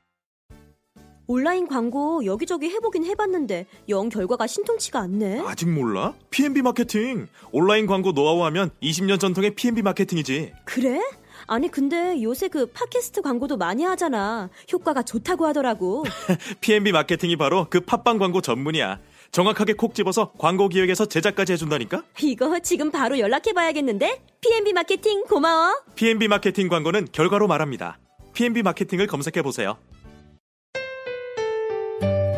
[1.28, 5.44] 온라인 광고 여기저기 해보긴 해봤는데 영 결과가 신통치가 않네.
[5.46, 6.14] 아직 몰라?
[6.32, 7.28] P&B 마케팅.
[7.52, 10.54] 온라인 광고 노하우 하면 20년 전통의 P&B 마케팅이지.
[10.64, 11.00] 그래?
[11.46, 14.50] 아니 근데 요새 그 팟캐스트 광고도 많이 하잖아.
[14.72, 16.04] 효과가 좋다고 하더라고.
[16.62, 19.00] P&B 마케팅이 바로 그 팟빵 광고 전문이야.
[19.32, 22.04] 정확하게 콕 집어서 광고 기획에서 제작까지 해준다니까?
[22.22, 24.22] 이거 지금 바로 연락해봐야겠는데?
[24.42, 25.82] P&B 마케팅 고마워.
[25.96, 28.00] P&B 마케팅 광고는 결과로 말합니다.
[28.34, 29.78] P&B 마케팅을 검색해보세요.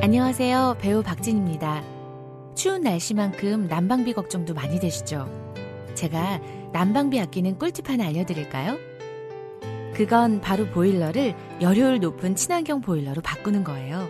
[0.01, 0.77] 안녕하세요.
[0.81, 1.83] 배우 박진입니다.
[2.55, 5.29] 추운 날씨만큼 난방비 걱정도 많이 되시죠?
[5.95, 6.41] 제가
[6.73, 8.77] 난방비 아끼는 꿀팁 하나 알려드릴까요?
[9.93, 14.09] 그건 바로 보일러를 열효율 높은 친환경 보일러로 바꾸는 거예요.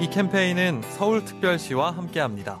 [0.00, 2.58] 이 캠페인은 서울특별시와 함께합니다.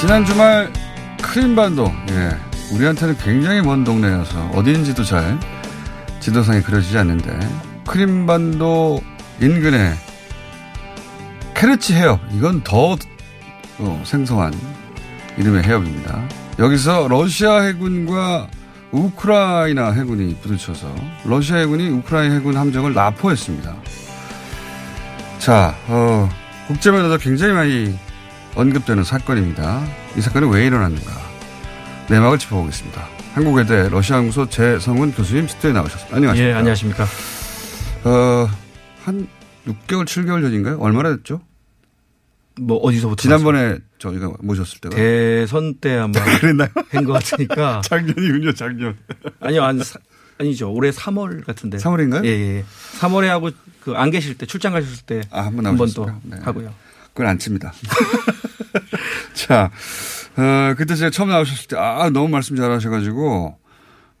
[0.00, 0.72] 지난 주말
[1.22, 2.30] 크림반도, 예.
[2.74, 5.38] 우리한테는 굉장히 먼 동네여서 어디인지도 잘
[6.20, 7.38] 지도상에 그려지지 않는데
[7.86, 9.02] 크림반도
[9.40, 9.92] 인근에
[11.54, 12.96] 케르치 해협 이건 더
[13.78, 14.52] 어, 생소한
[15.36, 16.22] 이름의 해협입니다.
[16.58, 18.48] 여기서 러시아 해군과
[18.94, 23.74] 우크라이나 해군이 부딪혀서 러시아 해군이 우크라이나 해군 함정을 납포했습니다.
[25.38, 26.28] 자, 어,
[26.68, 27.98] 국제면에서 굉장히 많이
[28.54, 29.84] 언급되는 사건입니다.
[30.16, 31.10] 이 사건이 왜 일어났는가?
[32.08, 33.04] 내막을 짚어보겠습니다.
[33.34, 36.16] 한국외대 러시아연구소 재성훈 교수님 스튜디오에 나오셨습니다.
[36.16, 36.50] 안녕하십니까?
[36.50, 37.04] 예, 안녕하십니까?
[38.04, 38.48] 어,
[39.04, 39.26] 한
[39.66, 40.78] 6개월, 7개월 전인가요?
[40.78, 41.40] 얼마나 됐죠?
[42.60, 46.68] 뭐 어디서부터 지난번에 저희가 모셨을 때가 대선 때 아마 그랬나요?
[46.90, 48.96] 한 것 같으니까 작년이군요, 작년.
[49.40, 49.80] 아니요, 안
[50.38, 50.72] 아니죠.
[50.72, 51.78] 올해 3월 같은데.
[51.78, 52.24] 3월인가요?
[52.24, 52.64] 예, 예.
[53.00, 56.20] 3월에 하고 그 안 계실 때 출장 가셨을 때 아, 한번한번또 나오셨어요?
[56.24, 56.36] 네.
[56.42, 56.74] 하고요.
[57.12, 57.72] 그건 안 칩니다.
[59.34, 59.70] 자,
[60.36, 63.58] 어, 그때 제가 처음 나오셨을 때, 아, 너무 말씀 잘 하셔가지고,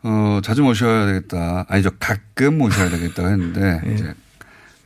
[0.04, 1.66] 어, 자주 모셔야 되겠다.
[1.68, 1.90] 아니죠.
[1.98, 3.94] 가끔 모셔야 되겠다고 했는데, 예.
[3.94, 4.14] 이제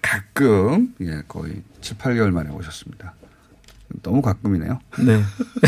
[0.01, 3.15] 가끔, 예, 거의 7, 8개월 만에 오셨습니다.
[4.03, 4.79] 너무 가끔이네요.
[5.05, 5.23] 네.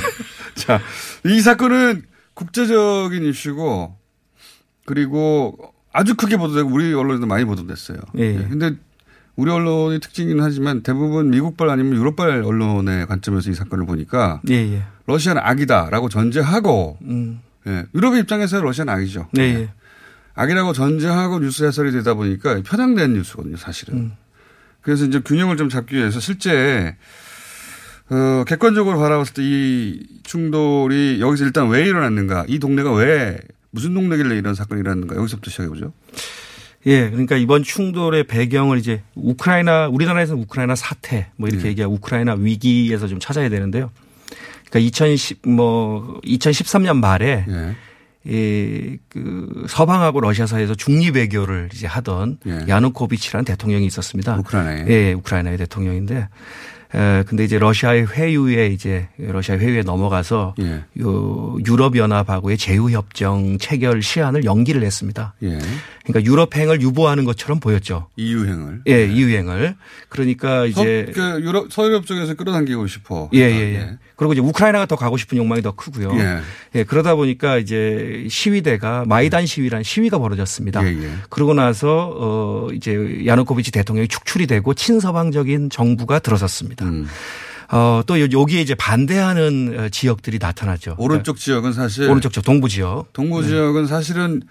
[0.54, 0.80] 자,
[1.26, 2.02] 이 사건은
[2.34, 3.96] 국제적인 이슈고,
[4.86, 5.56] 그리고
[5.92, 7.98] 아주 크게 보도되고, 우리 언론에도 많이 보도됐어요.
[8.18, 8.34] 예.
[8.34, 8.76] 근데
[9.36, 14.82] 우리 언론의 특징이긴 하지만 대부분 미국발 아니면 유럽발 언론의 관점에서 이 사건을 보니까 예, 예.
[15.06, 17.40] 러시아는 악이다라고 전제하고 음.
[17.66, 19.28] 예, 유럽의 입장에서 러시아는 악이죠.
[19.32, 19.70] 네, 예.
[20.34, 23.94] 악이라고 전제하고 뉴스 해설이 되다 보니까 편향된 뉴스거든요, 사실은.
[23.94, 24.12] 음.
[24.82, 26.96] 그래서 이제 균형을 좀 잡기 위해서 실제
[28.10, 33.36] 어, 객관적으로 바라봤을 때 이 충돌이 여기서 일단 왜 일어났는가, 이 동네가 왜
[33.72, 35.92] 무슨 동네길래 이런 사건이 일어났는가 여기서부터 시작해 보죠.
[36.86, 41.68] 예, 그러니까 이번 충돌의 배경을 이제 우크라이나 우리나라에서는 우크라이나 사태 뭐 이렇게 네.
[41.70, 43.90] 얘기하고 우크라이나 위기에서 좀 찾아야 되는데요.
[44.68, 47.76] 그러니까 2010 뭐 2013년 말에 예.
[48.24, 52.66] 이, 그, 서방하고 러시아 사이에서 중립 외교를 이제 하던 예.
[52.68, 54.36] 야누코비치라는 대통령이 있었습니다.
[54.36, 54.84] 우크라이나에.
[54.88, 56.28] 예, 우크라이나의 대통령인데,
[56.94, 60.84] 에, 근데 이제 러시아의 회유에 이제 러시아 회유에 넘어가서 예.
[61.00, 65.34] 요 유럽 연합하고의 제휴 협정 체결 시한을 연기를 했습니다.
[65.42, 65.58] 예.
[66.04, 68.08] 그러니까 유럽행을 유보하는 것처럼 보였죠.
[68.16, 68.82] 이유행을.
[68.88, 69.76] 예, 이유행을.
[70.08, 73.28] 그러니까 이제 서, 그 유럽, 서유럽 쪽에서 끌어당기고 싶어.
[73.34, 73.98] 예, 예, 예.
[74.16, 76.12] 그리고 이제 우크라이나가 더 가고 싶은 욕망이 더 크고요.
[76.18, 76.40] 예.
[76.74, 80.84] 예, 그러다 보니까 이제 시위대가 마이단 시위라는 시위가 벌어졌습니다.
[80.84, 81.10] 예, 예.
[81.28, 86.79] 그러고 나서 어 이제 야누코비치 대통령이 축출이 되고 친서방적인 정부가 들어섰습니다.
[86.82, 87.06] 음.
[87.72, 90.96] 어, 또 요- 여기에 이제 반대하는 어, 지역들이 나타나죠.
[90.98, 93.12] 오른쪽 지역은 사실 오른쪽 지역 동부 지역.
[93.12, 94.42] 동부 지역은 사실은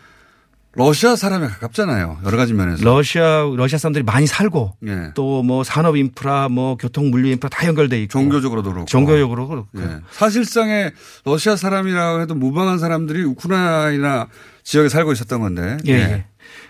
[0.74, 2.20] 러시아 사람에 가깝잖아요.
[2.26, 2.84] 여러 가지 면에서.
[2.86, 5.12] 러시아 러시아 사람들이 많이 살고 예.
[5.16, 8.86] 또뭐 산업 인프라, 뭐 교통 물류 인프라 다 연결돼 있고 종교적으로도 그렇고.
[8.86, 9.68] 종교적으로 그렇고.
[9.80, 9.98] 예.
[10.12, 10.94] 사실상의
[11.26, 14.28] 러시아 사람이라고 해도 무방한 사람들이 우크라이나
[14.64, 15.78] 지역에 살고 있었던 건데.
[15.88, 15.92] 예.
[15.94, 16.26] 예.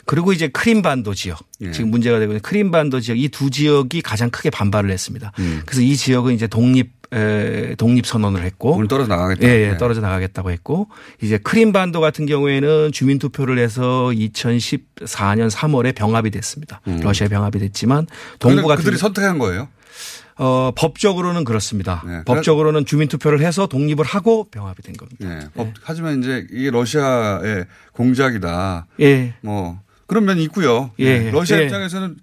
[0.09, 1.69] 그리고 이제 크림반도 지역 예.
[1.71, 5.31] 지금 문제가 되고 있는 크림반도 지역 이 두 지역이 가장 크게 반발을 했습니다.
[5.37, 5.61] 음.
[5.67, 9.47] 그래서 이 지역은 이제 독립 에, 독립 선언을 했고 오늘 떨어져 나가겠다.
[9.47, 9.77] 예, 예, 네.
[9.77, 10.87] 떨어져 나가겠다고 했고
[11.21, 16.81] 이제 크림반도 같은 경우에는 주민 투표를 해서 2014년 3월에 병합이 됐습니다.
[16.87, 16.99] 음.
[17.03, 18.07] 러시아 병합이 됐지만
[18.39, 19.67] 동부 같은 그들이 선택한 거예요?
[20.37, 22.01] 어, 법적으로는 그렇습니다.
[22.07, 22.23] 네.
[22.25, 25.25] 법적으로는 주민 투표를 해서 독립을 하고 병합이 된 겁니다.
[25.29, 25.39] 예.
[25.53, 28.87] 법- 하지만 이제 이게 러시아의 공작이다.
[29.01, 29.33] 예.
[29.41, 30.91] 뭐 그런 면이 있고요.
[30.99, 31.29] 예.
[31.31, 31.63] 러시아 예.
[31.63, 32.17] 입장에서는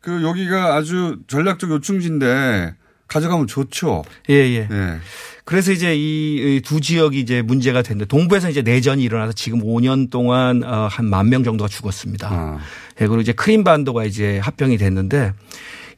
[0.00, 2.74] 그 여기가 아주 전략적 요충지인데
[3.08, 4.04] 가져가면 좋죠.
[4.30, 4.68] 예, 예.
[4.70, 4.98] 예.
[5.44, 10.62] 그래서 이제 이 두 지역이 이제 문제가 됐는데 동부에서 이제 내전이 일어나서 지금 5년 동안
[10.64, 12.28] 어, 한만 명 정도가 죽었습니다.
[12.30, 12.58] 아.
[13.00, 15.32] 예, 그리고 이제 크림반도가 이제 합병이 됐는데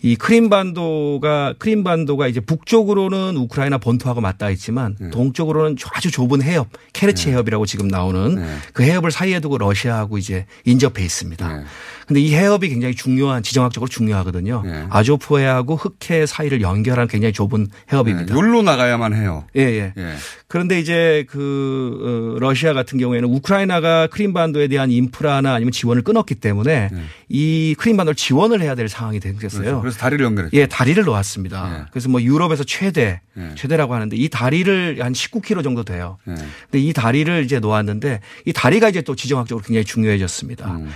[0.04, 5.08] 이 크림반도가 크림반도가 이제 북쪽으로는 우크라이나 본토하고 맞닿아 있지만 네.
[5.08, 11.02] 동쪽으로는 아주 좁은 해협 케르치 해협이라고 지금 나오는 그 해협을 사이에 두고 러시아하고 이제 인접해
[11.02, 11.64] 있습니다.
[12.04, 12.06] 네.
[12.06, 14.62] 근데 이 해협이 굉장히 중요한 지정학적으로 중요하거든요.
[14.90, 18.34] 아조프 해하고 흑해 사이를 연결한 굉장히 좁은 해협입니다.
[18.34, 19.46] 욜로 나가야만 해요.
[19.56, 19.92] 예, 예.
[19.96, 20.14] 예.
[20.46, 26.90] 그런데 이제 그 어, 러시아 같은 경우에는 우크라이나가 크림반도에 대한 인프라나 아니면 지원을 끊었기 때문에
[27.28, 29.40] 이 크림반도를 지원을 해야 될 상황이 됐어요.
[29.48, 29.80] 그렇죠.
[29.80, 30.56] 그래서 다리를 연결했죠.
[30.56, 31.88] 예, 다리를 놓았습니다.
[31.90, 33.54] 그래서 뭐 유럽에서 최대 예.
[33.56, 36.18] 최대라고 하는데 이 다리를 한 19km 정도 돼요.
[36.28, 36.34] 예.
[36.34, 40.70] 근데 이 다리를 이제 놓았는데 이 다리가 이제 또 지정학적으로 굉장히 중요해졌습니다.
[40.70, 40.90] 음.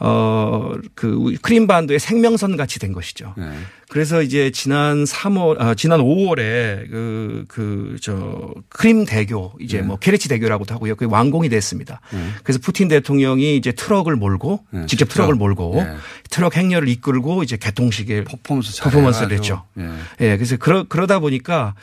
[0.00, 3.34] 어, 그 크림반도의 생명선 같이 된 것이죠.
[3.38, 3.42] 예.
[3.88, 10.28] 그래서 이제 지난 3월, 아, 지난 5월에 그, 그, 저, 크림 대교, 이제 뭐 케르치
[10.28, 10.96] 대교라고도 하고요.
[10.96, 12.00] 그게 완공이 됐습니다.
[12.42, 15.08] 그래서 푸틴 대통령이 이제 트럭을 몰고 네, 직접.
[15.08, 15.96] 트럭을 몰고 예.
[16.30, 19.32] 트럭 행렬을 이끌고 이제 개통식에 퍼포먼스 퍼포먼스를.
[19.36, 19.64] 했죠.
[19.78, 19.84] 예.
[20.20, 21.74] 예, 그래서 그러, 그러다 보니까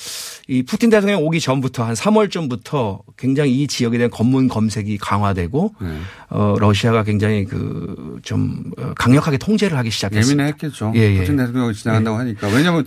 [0.48, 5.76] 이 푸틴 대통령 오기 전부터 한 3월 전부터 굉장히 이 지역에 대한 검문 검색이 강화되고
[5.84, 5.88] 예.
[6.30, 10.44] 어, 러시아가 굉장히 그 좀 강력하게 통제를 하기 시작했습니다.
[10.44, 10.94] 예민했겠죠.
[10.96, 11.18] 예, 예.
[11.20, 12.48] 푸틴 대통령이 지 나간다고 하니까.
[12.48, 12.86] 왜냐하면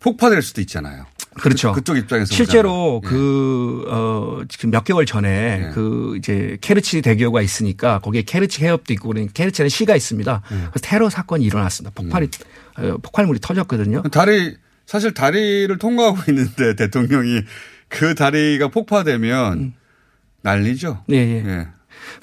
[0.00, 1.06] 폭파될 수도 있잖아요.
[1.34, 1.72] 그렇죠.
[1.72, 2.34] 그, 쪽 입장에서.
[2.34, 3.20] 실제로 보자면.
[3.20, 9.08] 그, 어, 지금 몇 개월 전에 그 이제 케르치 대교가 있으니까 거기에 케르치 해협도 있고
[9.08, 10.42] 그러니까 케르치라는 시가 있습니다.
[10.48, 11.94] 그래서 테러 사건이 일어났습니다.
[11.94, 12.28] 폭발이,
[12.78, 14.02] 어, 폭발물이 터졌거든요.
[14.10, 14.56] 다리
[14.86, 17.42] 사실 다리를 통과하고 있는데 대통령이
[17.88, 19.74] 그 다리가 폭파되면
[20.42, 21.04] 난리죠.
[21.10, 21.68] 예, 예.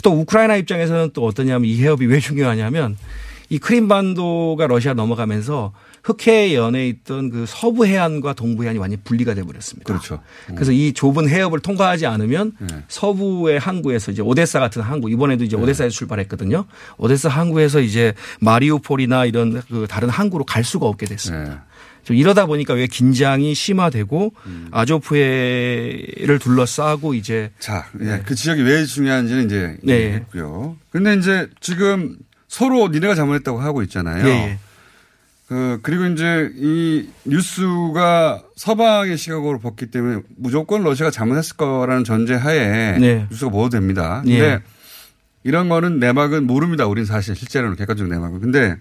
[0.04, 2.98] 또 우크라이나 입장에서는 또 어떠냐면 이 해협이 왜 중요하냐면
[3.50, 5.74] 이 크림반도가 러시아 넘어가면서
[6.06, 9.92] 흑해 연에 있던 그 서부 해안과 동부 해안이 완전히 분리가 돼 버렸습니다.
[9.92, 10.22] 그렇죠.
[10.50, 12.84] 그래서 이 좁은 해협을 통과하지 않으면 네.
[12.88, 16.66] 서부의 항구에서 이제 오데사 같은 항구 이번에도 이제 오데사에서 출발했거든요.
[16.98, 21.66] 오데사 항구에서 이제 마리우폴이나 이런 그 다른 항구로 갈 수가 없게 됐습니다.
[22.04, 24.32] 좀 이러다 보니까 왜 긴장이 심화되고
[24.70, 29.94] 아조프해를 둘러싸고 이제 자, 예, 그 지역이 왜 중요한지는 이제 네.
[29.94, 30.78] 얘기했고요.
[30.92, 32.16] 근데 이제 지금
[32.48, 34.28] 서로 니네가 잘못했다고 하고 있잖아요.
[34.28, 34.60] 예, 예.
[35.48, 42.98] 그 그리고 이제 이 뉴스가 서방의 시각으로 봤기 때문에 무조건 러시아가 잘못했을 거라는 전제 하에
[42.98, 43.28] 네.
[43.30, 44.22] 뉴스가 보도됩니다.
[44.24, 44.62] 근데 예.
[45.44, 46.88] 이런 거는 내막은 모릅니다.
[46.88, 48.40] 우린 사실 실제로는 객관적 내막은.
[48.42, 48.76] 근데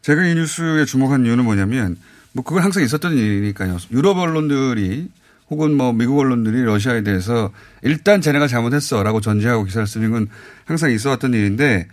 [0.00, 1.96] 제가 이 뉴스에 주목한 이유는 뭐냐면
[2.32, 3.76] 뭐 그건 항상 있었던 일이니까요.
[3.92, 5.08] 유럽 언론들이
[5.50, 7.52] 혹은 뭐 미국 언론들이 러시아에 대해서
[7.82, 10.28] 일단 쟤네가 잘못했어라고 전제하고 기사를 쓰는 건
[10.64, 11.88] 항상 있어 왔던 일인데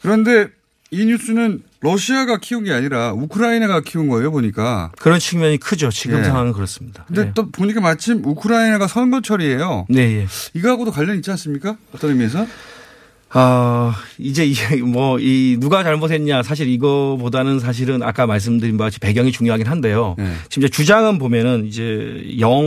[0.00, 0.48] 그런데
[0.90, 4.90] 이 뉴스는 러시아가 키운 게 아니라 우크라이나가 키운 거예요 보니까.
[4.98, 5.90] 그런 측면이 크죠.
[5.90, 6.24] 지금 예.
[6.24, 7.04] 상황은 그렇습니다.
[7.06, 7.32] 근데 예.
[7.34, 9.86] 또 보니까 마침 우크라이나가 선거철이에요.
[9.90, 10.26] 네, 예.
[10.54, 11.76] 이거하고도 관련 있지 않습니까?
[11.94, 12.46] 어떤 의미에서?
[13.36, 16.44] 아, 이제 이게 뭐, 이, 누가 잘못했냐.
[16.44, 20.14] 사실 이거보다는 사실은 아까 말씀드린 바와 같이 배경이 중요하긴 한데요.
[20.16, 20.30] 네.
[20.48, 22.62] 지금 이제 주장은 보면은 이제 영,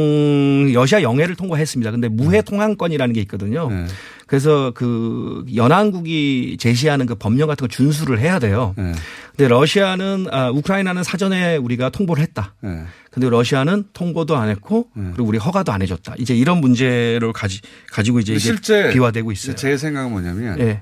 [0.74, 1.92] 여시아 영해를 통과했습니다.
[1.92, 3.70] 근데 무해 통항권이라는 게 있거든요.
[3.70, 3.86] 네.
[4.28, 8.76] 그래서 그 연안국이 제시하는 그 법령 같은 걸 준수를 해야 돼요.
[8.78, 8.92] 네.
[9.38, 12.56] 근데 러시아는, 아, 우크라이나는 사전에 우리가 통보를 했다.
[12.62, 12.86] 네.
[13.12, 16.16] 근데 러시아는 통보도 안 했고 그리고 우리 허가도 안 해줬다.
[16.18, 19.56] 이제 이런 문제를 가지, 가지고 이제 실제 비화되고 있어요.
[19.56, 20.82] 제 생각은 뭐냐면 예.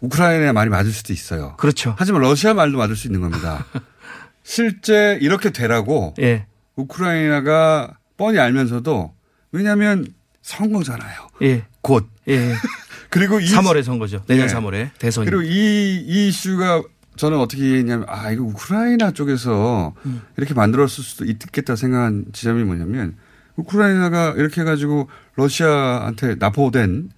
[0.00, 1.56] 우크라이나의 말이 맞을 수도 있어요.
[1.56, 1.94] 그렇죠.
[1.98, 3.66] 하지만 러시아 말도 맞을 수 있는 겁니다.
[4.44, 6.46] 실제 이렇게 되라고 예.
[6.76, 9.12] 우크라이나가 뻔히 알면서도
[9.52, 10.06] 왜냐하면
[10.42, 11.28] 선거잖아요.
[11.42, 11.64] 예.
[11.80, 12.08] 곧.
[12.28, 12.54] 예.
[13.10, 14.22] 그리고 이 3월에 선거죠.
[14.26, 14.52] 내년 예.
[14.52, 15.28] 3월에 대선이.
[15.28, 16.82] 그리고 이, 이 이슈가
[17.20, 20.22] 저는 어떻게 이해했냐면 아 이거 우크라이나 쪽에서 음.
[20.38, 23.14] 이렇게 만들었을 수도 있겠다 생각한 지점이 뭐냐면
[23.56, 25.06] 우크라이나가 이렇게 해가지고
[25.36, 27.10] 러시아한테 납포된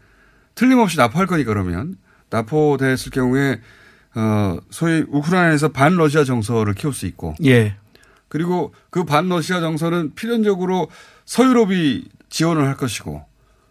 [0.56, 1.98] 틀림없이 납포할 거니까 그러면
[2.30, 3.60] 납포됐을 경우에
[4.16, 7.76] 어 소위 우크라이나에서 반 러시아 정서를 키울 수 있고 예.
[8.26, 10.88] 그리고 그 반 러시아 정서는 필연적으로
[11.26, 13.24] 서유럽이 지원을 할 것이고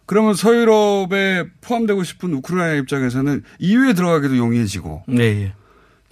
[0.06, 5.52] 그러면 서유럽에 포함되고 싶은 우크라이나 입장에서는 EU에 들어가기도 용이해지고 네.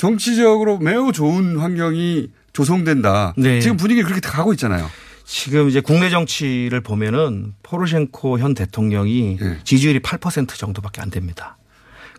[0.01, 0.07] 예.
[0.07, 3.35] 정치적으로 매우 좋은 환경이 조성된다.
[3.37, 3.61] 네.
[3.61, 4.91] 지금 분위기 그렇게 다 가고 있잖아요.
[5.25, 9.59] 지금 이제 국내 정치를 보면은 포르셴코 현 대통령이 예.
[9.63, 11.57] 지지율이 8% 정도밖에 안 됩니다.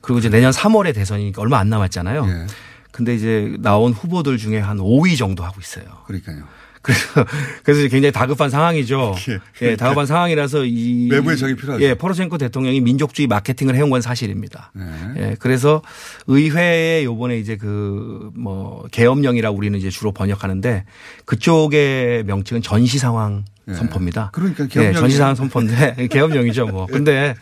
[0.01, 2.25] 그리고 이제 내년 3월에 대선이니까 얼마 안 남았잖아요.
[2.27, 2.47] 예.
[2.91, 5.85] 근데 이제 나온 후보들 중에 한 5위 정도 하고 있어요.
[6.05, 6.43] 그러니까요.
[6.81, 7.25] 그래서
[7.63, 9.15] 그래서 굉장히 다급한 상황이죠.
[9.61, 11.83] 예, 다급한 상황이라서 이 외부의 적이 필요하죠.
[11.83, 14.71] 예, 포로셴코 대통령이 민족주의 마케팅을 해온 건 사실입니다.
[14.73, 14.85] 네.
[15.17, 15.81] 예, 그래서
[16.27, 20.85] 의회에 요번에 이제 그뭐 계엄령이라 우리는 이제 주로 번역하는데
[21.25, 23.73] 그쪽의 명칭은 전시 상황 예.
[23.73, 24.31] 선포입니다.
[24.33, 26.85] 그러니까 예, 계엄령이- 전시 상황 선포인데 계엄령이죠, 뭐.
[26.87, 27.35] 근데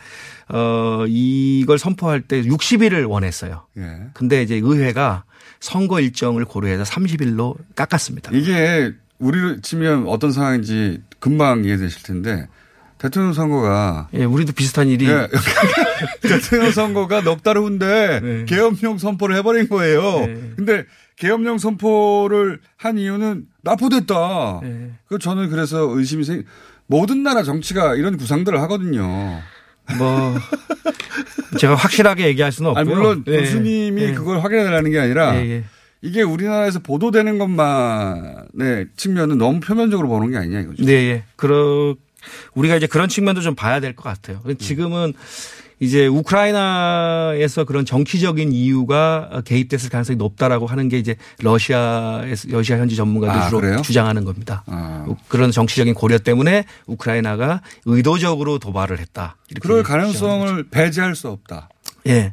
[0.48, 3.66] 어 이걸 선포할 때 60일을 원했어요.
[3.78, 3.82] 예.
[4.14, 5.24] 근데 이제 의회가
[5.60, 8.30] 선거 일정을 고려해서 30일로 깎았습니다.
[8.34, 12.48] 이게 우리로 치면 어떤 상황인지 금방 이해되실 텐데
[12.98, 15.28] 대통령 선거가 예, 우리도 비슷한 일이 예.
[16.28, 18.44] 대통령 선거가 넉 달 후인데 네.
[18.46, 20.26] 계엄령 선포를 해버린 거예요.
[20.56, 20.84] 근데
[21.16, 24.60] 계엄령 선포를 한 이유는 납포됐다.
[24.62, 24.90] 네.
[25.06, 26.44] 그 저는 그래서 의심이 생.
[26.86, 29.40] 모든 나라 정치가 이런 구상들을 하거든요.
[29.98, 30.34] 뭐
[31.58, 32.80] 제가 확실하게 얘기할 수는 없고요.
[32.80, 34.12] 아니, 물론 예, 교수님이 예.
[34.12, 35.64] 그걸 확인해달라는 게 아니라 예, 예.
[36.02, 40.84] 이게 우리나라에서 보도되는 것만의 측면은 너무 표면적으로 보는 게 아니냐 이거죠.
[40.84, 41.24] 네, 예.
[41.36, 41.94] 그러
[42.54, 44.42] 우리가 이제 그런 측면도 좀 봐야 될 것 같아요.
[44.58, 45.12] 지금은
[45.82, 53.40] 이제 우크라이나에서 그런 정치적인 이유가 개입됐을 가능성이 높다라고 하는 게 이제 러시아에서 러시아 현지 전문가들
[53.40, 53.80] 아, 주로 그래요?
[53.82, 54.62] 주장하는 겁니다.
[54.66, 55.06] 아.
[55.28, 59.36] 그런 정치적인 고려 때문에 우크라이나가 의도적으로 도발을 했다.
[59.62, 61.70] 그럴 가능성을 배제할 수 없다.
[62.06, 62.32] 예.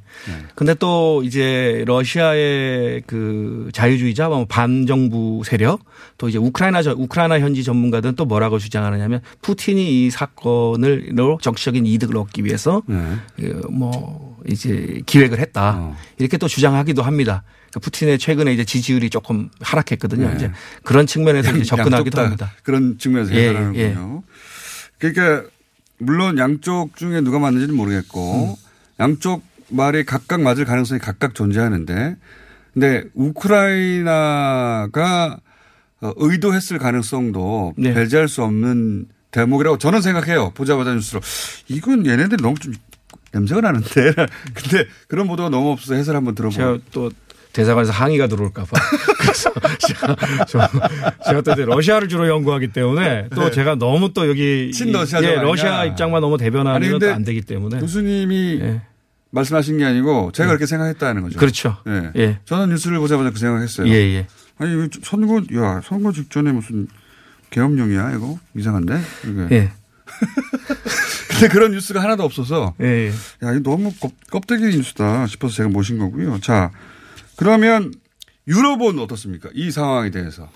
[0.55, 5.81] 근데 또 이제 러시아의 그 자유주의자, 뭐 반정부 세력,
[6.17, 12.17] 또 이제 우크라이나 저- 우크라이나 현지 전문가들은 또 뭐라고 주장하느냐면 푸틴이 이 사건을로 정치적인 이득을
[12.17, 12.81] 얻기 위해서
[13.35, 17.43] 그뭐 이제 기획을 했다 이렇게 또 주장하기도 합니다.
[17.73, 20.29] 그 푸틴의 최근에 이제 지지율이 조금 하락했거든요.
[20.29, 20.35] 네.
[20.37, 20.51] 이제
[20.83, 22.53] 그런 측면에서 이제 양- 접근하기도 합니다.
[22.63, 24.23] 그런 측면에서 예, 해석하는군요.
[24.97, 25.43] 그러니까
[25.99, 28.67] 물론 양쪽 중에 누가 맞는지는 모르겠고 음.
[28.99, 32.15] 양쪽 말이 각각 맞을 가능성이 각각 존재하는데
[32.73, 33.03] 근데
[34.07, 35.39] 우크라이나가
[35.99, 37.93] 어, 의도했을 가능성도 네.
[37.93, 40.51] 배제할 수 없는 대목이라고 저는 생각해요.
[40.51, 41.21] 보자마자 뉴스로
[41.67, 42.73] 이건 얘네들 너무 좀
[43.33, 44.13] 냄새가 나는데
[44.53, 47.09] 근데 그런 보도가 너무 없어서 해설 한번 들어보고 제가 또
[47.53, 48.79] 대사관에서 항의가 들어올까 봐.
[49.19, 50.15] 그래서 제가,
[50.47, 50.59] 저,
[51.25, 53.51] 제가 또 러시아를 주로 연구하기 때문에 또 네.
[53.51, 55.35] 제가 너무 또 여기 친러시아적 예.
[55.37, 57.79] 러시아 입장만 너무 아니, 대변하면 근데 또안 되기 때문에.
[57.79, 58.61] 교수님이
[59.37, 61.33] 말씀하신 게 아니고 제가 그렇게 생각했다는 거죠.
[61.33, 61.39] 네.
[61.39, 61.77] 그렇죠.
[61.87, 62.11] 예.
[62.15, 62.39] 예.
[62.45, 63.87] 저는 뉴스를 보자마자 그 생각했어요.
[63.87, 64.27] 예, 예.
[64.57, 66.87] 아니 선거 야 선거 직전에 무슨
[67.51, 69.55] 계엄령이야 이거 이상한데 이게.
[69.55, 69.71] 예.
[71.29, 73.09] 근데 그런 뉴스가 하나도 없어서 예,
[73.43, 76.39] 야 이거 너무 껍, 껍데기 뉴스다 싶어서 제가 모신 거고요.
[76.39, 76.71] 자
[77.35, 77.93] 그러면
[78.47, 79.49] 유럽은 어떻습니까?
[79.53, 80.49] 이 상황에 대해서.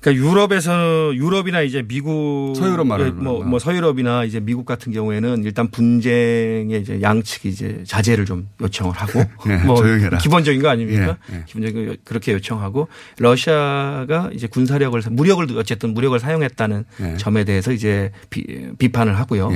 [0.00, 3.50] 그러니까 유럽에서 유럽이나 이제 미국 서유럽 말하는 뭐, 거구나.
[3.50, 9.22] 뭐 서유럽이나 이제 미국 같은 경우에는 일단 분쟁의 이제 양측이 이제 자제를 좀 요청을 하고
[9.48, 10.18] 예, 뭐 조용해라.
[10.18, 11.18] 기본적인 거 아닙니까?
[11.30, 11.44] 예, 예.
[11.46, 17.16] 기본적인 거 그렇게 요청하고 러시아가 이제 군사력을 무력을 어쨌든 무력을 사용했다는 예.
[17.18, 18.44] 점에 대해서 이제 비,
[18.78, 19.50] 비판을 하고요.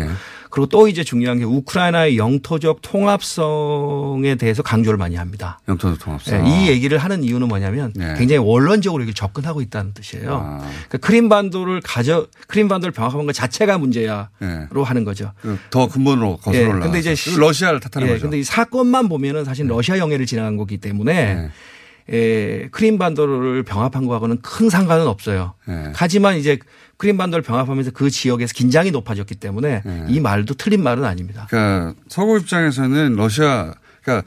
[0.55, 0.61] 예.
[0.65, 5.59] 그리고 또 이제 중요한 게 우크라이나의 영토적 통합성에 대해서 강조를 많이 합니다.
[5.69, 6.47] 영토적 통합성.
[6.47, 8.15] 예, 이 얘기를 하는 이유는 뭐냐면 네.
[8.17, 10.33] 굉장히 원론적으로 이렇게 접근하고 있다는 뜻이에요.
[10.33, 10.59] 아.
[10.89, 14.83] 그러니까 크림반도를 가져 크림반도를 병합한 것 자체가 문제야로 예.
[14.85, 15.33] 하는 거죠.
[15.41, 16.85] 그더 근본으로 거슬러 예, 올라.
[16.85, 18.19] 근데 이제 러시아를 탓하는 예, 거죠.
[18.19, 18.23] 네.
[18.23, 21.51] 근데 이 사건만 보면은 사실 러시아 영해를 지나간 거기 때문에
[22.13, 25.55] 예, 크림반도를 병합한 거하고는 큰 상관은 없어요.
[25.69, 25.93] 예.
[25.95, 26.59] 하지만 이제
[26.97, 30.07] 크림반도를 병합하면서 그 지역에서 긴장이 높아졌기 때문에 네.
[30.09, 31.47] 이 말도 틀린 말은 아닙니다.
[31.51, 34.27] 그러니까 서구 입장에서는 러시아 그러니까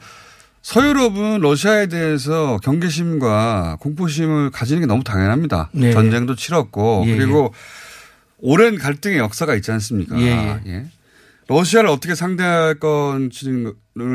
[0.62, 5.70] 서유럽은 러시아에 대해서 경계심과 공포심을 가지는 게 너무 당연합니다.
[5.72, 5.92] 네.
[5.92, 7.54] 전쟁도 치렀고 예, 그리고
[8.38, 10.20] 오랜 갈등의 역사가 있지 않습니까?
[10.20, 10.86] 예, 예.
[11.48, 13.74] 러시아를 어떻게 상대할 건지를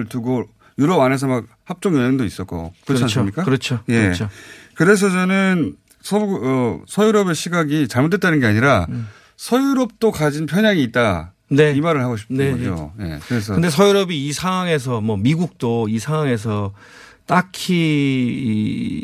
[0.09, 0.45] 두고
[0.77, 3.03] 유럽 안에서 막 합종 연행도 있었고 그렇지 그렇죠.
[3.05, 3.43] 않습니까?
[3.43, 3.79] 그렇죠.
[3.89, 4.01] 예.
[4.03, 4.29] 그렇죠.
[4.75, 9.07] 그래서 저는 서부 어, 서유럽의 시각이 잘못됐다는 게 아니라 음.
[9.37, 11.33] 서유럽도 가진 편향이 있다.
[11.51, 12.91] 이 말을 하고 싶은 네, 거죠.
[12.99, 13.19] 예.
[13.27, 16.73] 그래서 근데 서유럽이 이 상황에서 뭐 미국도 이 상황에서
[17.25, 17.73] 딱히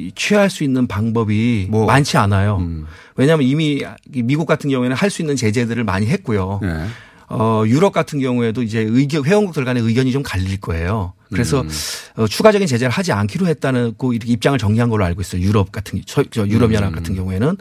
[0.08, 1.86] 이 취할 수 있는 방법이 뭐.
[1.86, 2.58] 많지 않아요.
[2.58, 2.86] 음.
[3.16, 6.60] 왜냐하면 이미 미국 같은 경우에는 할 수 있는 제재들을 많이 했고요.
[6.64, 6.86] 예.
[7.30, 11.14] 어, 유럽 같은 경우에도 이제 의견, 회원국들 간의 의견이 좀 갈릴 거예요.
[11.32, 11.70] 그래서 음.
[12.16, 15.42] 어, 추가적인 제재를 하지 않기로 했다는 그 이렇게 입장을 정리한 걸로 알고 있어요.
[15.42, 16.02] 유럽 같은
[16.48, 16.96] 유럽 연합 음.
[16.96, 17.58] 같은 경우에는.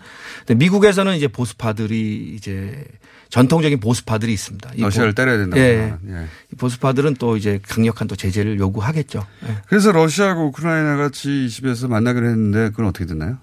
[0.47, 2.85] 근데 미국에서는 이제 보수파들이 이제
[3.29, 4.71] 전통적인 보수파들이 있습니다.
[4.77, 5.61] 이 러시아를 보- 때려야 된다고.
[5.61, 5.95] 예.
[6.09, 6.27] 예.
[6.51, 9.27] 이 보수파들은 또 이제 강력한 또 제재를 요구하겠죠.
[9.47, 9.57] 예.
[9.67, 13.37] 그래서 러시아하고 우크라이나 가 G20에서 만나기로 했는데 그건 어떻게 됐나요?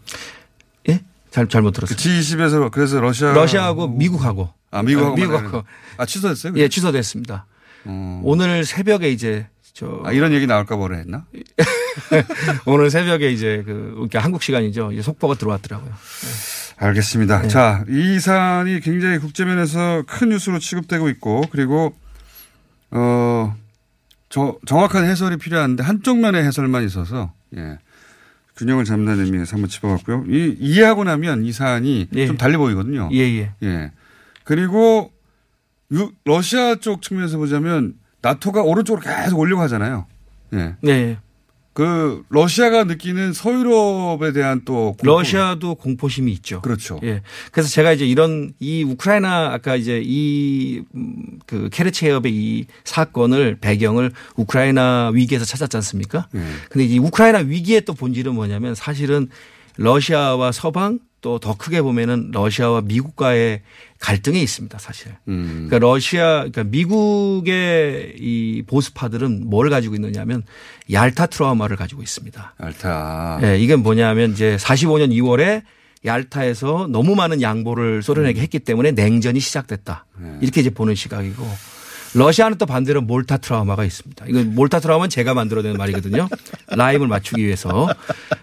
[0.89, 1.01] 예?
[1.30, 1.95] 잘, 잘못 들었어요.
[1.97, 4.49] G20에서 그래서 러시아 러시아하고 미국하고.
[4.71, 5.63] 아, 미국하고 아, 미국하고.
[5.97, 6.53] 아, 취소됐어요?
[6.57, 7.45] 예, 취소됐습니다.
[8.23, 11.26] 오늘 새벽에 이제 저 아, 이런 얘기 나올까 보래 했나?
[12.65, 14.93] 오늘 새벽에 이제 그 한국 시간이죠.
[14.93, 15.91] 이제 속보가 들어왔더라고요.
[16.78, 17.41] 알겠습니다.
[17.41, 17.47] 네.
[17.49, 21.93] 자, 이 사안이 굉장히 국제면에서 큰 뉴스로 취급되고 있고 그리고
[22.91, 23.53] 어,
[24.30, 27.78] 저, 정확한 해설이 필요한데 한쪽 면의 해설만 있어서 예.
[28.55, 30.23] 균형을 잡는 의미에서 한번 짚어봤고요.
[30.30, 33.09] 이, 이해하고 나면 이 사안이 좀 달리 보이거든요.
[33.11, 33.51] 예, 예.
[33.63, 33.91] 예.
[34.45, 35.11] 그리고
[35.91, 37.95] 유, 러시아 쪽 측면에서 보자면
[38.26, 40.05] 나토가 오른쪽으로 계속 올려고 하잖아요.
[40.53, 40.76] 예.
[40.82, 41.17] 네.
[41.73, 46.61] 그 러시아가 느끼는 서유럽에 대한 또 공포- 러시아도 공포심이 있죠.
[46.61, 46.99] 그렇죠.
[47.03, 47.21] 예.
[47.51, 50.84] 그래서 제가 이제 이런 이 우크라이나 아까 이제 이
[51.45, 56.28] 그 케르체협의 이 사건을 배경을 우크라이나 위기에서 찾았지 않습니까?
[56.34, 56.39] 예.
[56.69, 59.28] 근데 이 우크라이나 위기의 또 본질은 뭐냐면 사실은
[59.78, 63.61] 러시아와 서방 또 더 크게 보면은 러시아와 미국과의
[64.05, 65.15] 갈등에 있습니다, 사실.
[65.27, 65.65] 음.
[65.67, 70.43] 그러니까 러시아, 그러니까 미국의 이 보수파들은 뭘 가지고 있느냐면
[70.91, 72.53] 얄타 트라우마를 가지고 있습니다.
[72.55, 73.39] 알타.
[73.41, 75.63] 예, 이게 뭐냐면 이제 45년 2월에
[76.05, 80.05] 얄타에서 너무 많은 양보를 소련에게 했기 때문에 냉전이 시작됐다.
[80.39, 81.43] 이렇게 이제 보는 시각이고
[82.16, 84.26] 러시아는 또 반대로 몰타 트라우마가 있습니다.
[84.28, 86.28] 이건 몰타 트라우마는 제가 만들어낸 말이거든요.
[86.68, 87.88] 라임을 맞추기 위해서.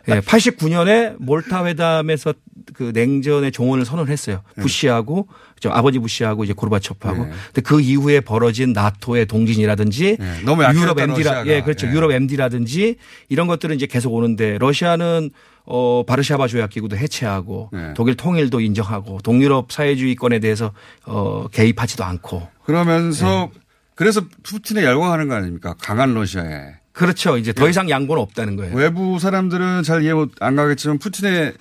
[0.08, 2.34] 예, 89년에 몰타 회담에서
[2.74, 4.42] 그 냉전의 종언을 선언했어요.
[4.60, 5.28] 부시하고
[5.60, 7.24] 저 아버지 부시하고 이제 고르바초프하고.
[7.24, 11.46] 근데 그 이후에 벌어진 나토의 동진이라든지 너무 약해졌다, 유럽 MD 라 러시아가.
[11.46, 11.86] 예, 그렇죠.
[11.86, 11.92] 예.
[11.92, 12.96] 유럽 MD라든지
[13.28, 15.30] 이런 것들은 이제 계속 오는데 러시아는
[15.64, 17.94] 어 바르샤바 조약 기구도 해체하고 네.
[17.94, 20.72] 독일 통일도 인정하고 동유럽 사회주의권에 대해서
[21.06, 23.48] 어 개입하지도 않고 그러면서
[23.94, 25.74] 그래서 푸틴에 열광하는 거 아닙니까?
[25.80, 26.74] 강한 러시아에.
[26.92, 27.36] 그렇죠.
[27.38, 28.74] 이제 더 이상 양보는 없다는 거예요.
[28.74, 31.54] 외부 사람들은 잘 이해 못안 가겠지만 푸틴의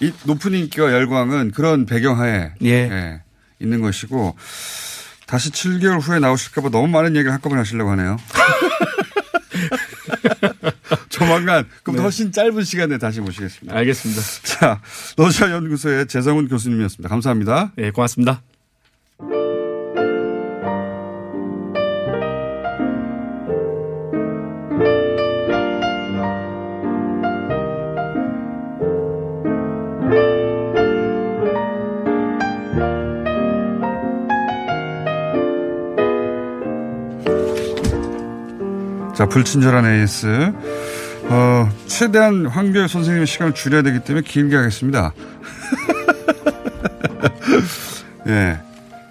[0.00, 2.68] 이 높은 인기와 열광은 그런 배경하에 예.
[2.68, 3.22] 예,
[3.60, 4.36] 있는 것이고
[5.26, 8.18] 다시 7개월 후에 나오실까봐 너무 많은 얘기를 한꺼번에 하시려고 하네요.
[11.08, 12.02] 조만간 그럼 네.
[12.02, 13.76] 훨씬 짧은 시간에 다시 모시겠습니다.
[13.78, 14.20] 알겠습니다.
[14.42, 14.80] 자,
[15.16, 17.08] 러시아 연구소의 재성훈 교수님이었습니다.
[17.08, 17.72] 감사합니다.
[17.78, 18.42] 예, 고맙습니다.
[39.14, 40.26] 자, 불친절한 AS.
[41.26, 45.12] 어, 최대한 황교익 선생님의 시간을 줄여야 되기 때문에 길게 하겠습니다.
[48.28, 48.58] 예.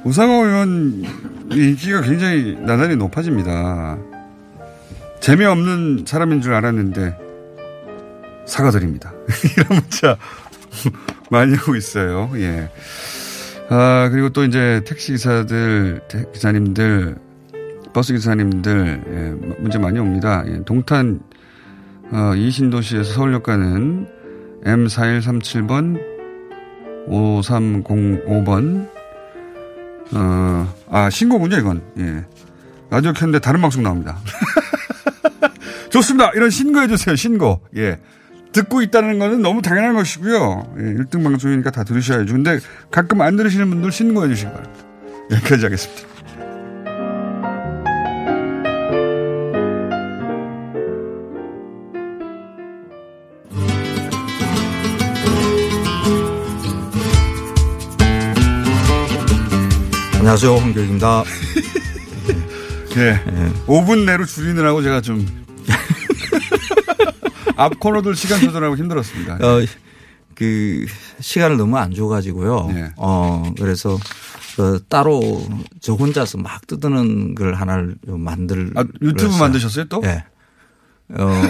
[0.04, 1.04] 우상호 의원
[1.51, 3.97] 인기가 굉장히 나날이 높아집니다.
[5.22, 7.18] 재미없는 사람인 줄 알았는데
[8.45, 9.14] 사과드립니다.
[9.58, 10.18] 이런 문자
[11.32, 12.30] 많이 오고 있어요.
[12.36, 12.70] 예.
[13.70, 17.16] 아, 그리고 또 이제 택시 기사들, 대- 기사님들,
[17.93, 20.43] 버스 기사님들, 예, 문제 많이 옵니다.
[20.47, 21.21] 예, 동탄,
[22.11, 24.07] 어, 이신도시에서 서울역 가는
[24.65, 26.01] M4137번,
[27.07, 28.89] 5305번,
[30.15, 31.81] 어, 아, 신고군요, 이건.
[31.99, 32.25] 예.
[32.89, 34.17] 라디오 켰는데 다른 방송 나옵니다.
[35.89, 36.31] 좋습니다.
[36.35, 37.61] 이런 신고해 주세요, 신고.
[37.75, 37.99] 예.
[38.51, 40.75] 듣고 있다는 거는 너무 당연한 것이고요.
[40.77, 42.33] 예, 1등 방송이니까 다 들으셔야죠.
[42.33, 42.59] 근데
[42.91, 44.85] 가끔 안 들으시는 분들 신고해 주시기 바랍니다.
[45.31, 46.12] 여기까지 하겠습니다.
[60.24, 60.55] 안녕하세요.
[60.55, 61.24] 황교익입니다.
[62.95, 63.19] 예.
[63.67, 65.28] 5분 내로 줄이느라고 제가 좀.
[67.57, 69.34] 앞 코너들 시간 조절하고 힘들었습니다.
[69.41, 69.65] 어,
[70.34, 70.86] 그,
[71.19, 72.69] 시간을 너무 안 줘가지고요.
[72.74, 72.91] 예.
[72.95, 75.45] 어, 그래서, 어, 따로
[75.82, 78.71] 저 혼자서 막 뜯는 걸 하나를 좀 만들.
[78.76, 80.01] 아, 유튜브 만드셨어요, 또?
[80.05, 80.24] 예.
[81.09, 81.41] 어,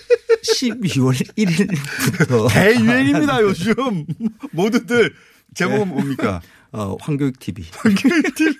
[0.62, 2.50] 12월 1일부터.
[2.50, 4.06] 대유행입니다, 요즘.
[4.52, 5.12] 모두들.
[5.54, 5.84] 제목은 네.
[5.84, 6.40] 뭡니까?
[6.72, 7.64] 어, 황교익 TV.
[7.72, 8.54] 황교익 TV.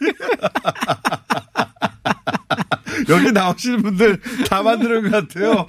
[3.09, 5.67] 여기 나오시는 분들 다 만드는 것 같아요.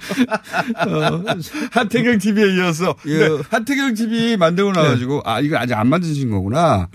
[1.72, 2.94] 한태경 TV에 이어서.
[3.08, 3.28] 예.
[3.50, 6.88] 한태경 TV 만들고 나가지고, 아, 이거 아직 안 만드신 거구나.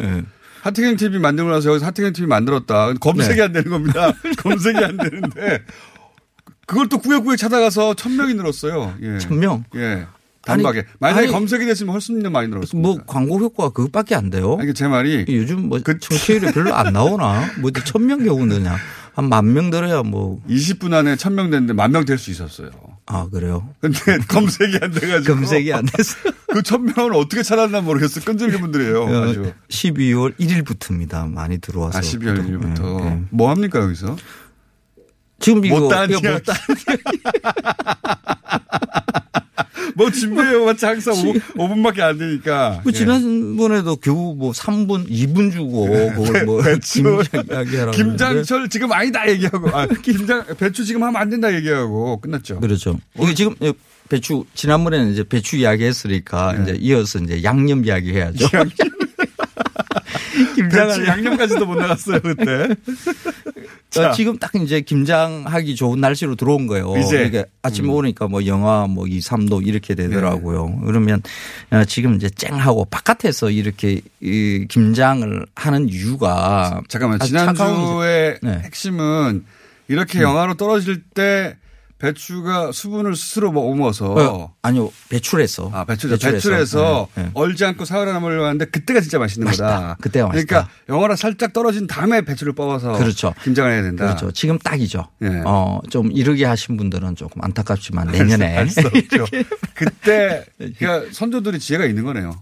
[0.61, 2.93] 하트경 TV 만들고 나서 여기서 하트경 TV 만들었다.
[2.93, 3.41] 검색이 네.
[3.43, 4.13] 안 되는 겁니다.
[4.38, 5.63] 검색이 안 되는데
[6.67, 8.95] 그걸 또 구역구역 찾아가서 천 명이 늘었어요.
[9.01, 9.17] 예.
[9.17, 9.65] 천 명?
[9.76, 10.05] 예.
[10.44, 10.86] 단박에.
[11.00, 12.88] 만약에 아니, 검색이 됐으면 훨씬 더 많이 늘었습니다.
[12.88, 14.58] 뭐 광고 효과가 그것밖에 안 돼요.
[14.60, 17.46] 아니, 제 말이 요즘 뭐 청취율이 별로 안 나오나?
[17.60, 18.76] 뭐 천명 겨우 느냐?
[19.14, 22.70] 한 만 명 들어야 뭐 20분 안에 천 명 됐는데 만 명 될 수 있었어요.
[23.06, 23.68] 아 그래요?
[23.82, 26.16] 근데 검색이 안 돼가지고 검색이 안 돼서
[26.48, 28.22] 그 천 명을 어떻게 찾았나 모르겠어.
[28.22, 29.04] 끈질기 분들이에요.
[29.04, 29.52] 어, 아주.
[29.70, 31.30] 12월 1일부터입니다.
[31.30, 31.98] 많이 들어와서.
[31.98, 33.02] 아, 12월 1일부터.
[33.04, 33.22] 네, 네.
[33.32, 34.16] 뭐 합니까, 여기서?
[35.39, 36.32] 지금 이거 못다한 이거.
[36.32, 36.60] 못다한
[39.96, 40.66] 뭐 준비해요.
[40.66, 41.14] 마치 항상
[41.56, 42.82] 5, 분밖에안 되니까.
[42.84, 42.94] 그 예.
[42.94, 47.04] 지난번에도 겨우 뭐 3분, 2분 주고 그걸 뭐 배추.
[47.04, 47.92] 김장 이야기하라고.
[47.92, 52.60] 김장철 지금 아니다 얘기하고 아, 김장 배추 지금 하면 안 된다 얘기하고 끝났죠.
[52.60, 53.00] 그렇죠.
[53.20, 53.56] 이게 지금
[54.10, 56.64] 배추 지난번에는 이제 배추 이야기했으니까 네.
[56.64, 58.48] 이제 이어서 이제 양념 이야기 해야죠.
[60.56, 62.76] 배추 양념까지도 못 나갔어요 그때.
[63.89, 64.09] 자.
[64.09, 66.95] 어, 지금 딱 이제 김장하기 좋은 날씨로 들어온 거예요.
[66.97, 67.26] 이제.
[67.26, 67.93] 이게 아침에 음.
[67.93, 70.82] 오니까 뭐 영하 뭐 2, 3도 이렇게 되더라고요.
[70.86, 71.22] 그러면
[71.72, 78.59] 어, 지금 이제 쨍하고 바깥에서 이렇게 이 김장을 하는 이유가 잠깐만 지난주의 네.
[78.64, 79.45] 핵심은
[79.88, 80.24] 이렇게 음.
[80.24, 81.57] 영하로 떨어질 때
[82.02, 87.32] 배추가 수분을 스스로 머금어서 어, 아니요 배출해서 아, 배출해서, 배출해서 네, 네.
[87.36, 89.66] 얼지 않고 살아남으려고 하는데 그때가 진짜 맛있는 맛있다.
[89.68, 89.97] 거다.
[90.02, 90.45] 그때가 맛있다.
[90.47, 93.34] 그러니까 영화라 살짝 떨어진 다음에 배추를 뽑아서 그렇죠.
[93.43, 94.06] 김장을 해야 된다.
[94.06, 94.32] 그렇죠.
[94.32, 95.08] 지금 딱이죠.
[95.22, 95.43] 예.
[95.45, 99.26] 어, 좀 이르게 하신 분들은 조금 안타깝지만 내년에 알수 없죠.
[99.76, 102.34] 그때 그러니까 선조들이 지혜가 있는 거네요.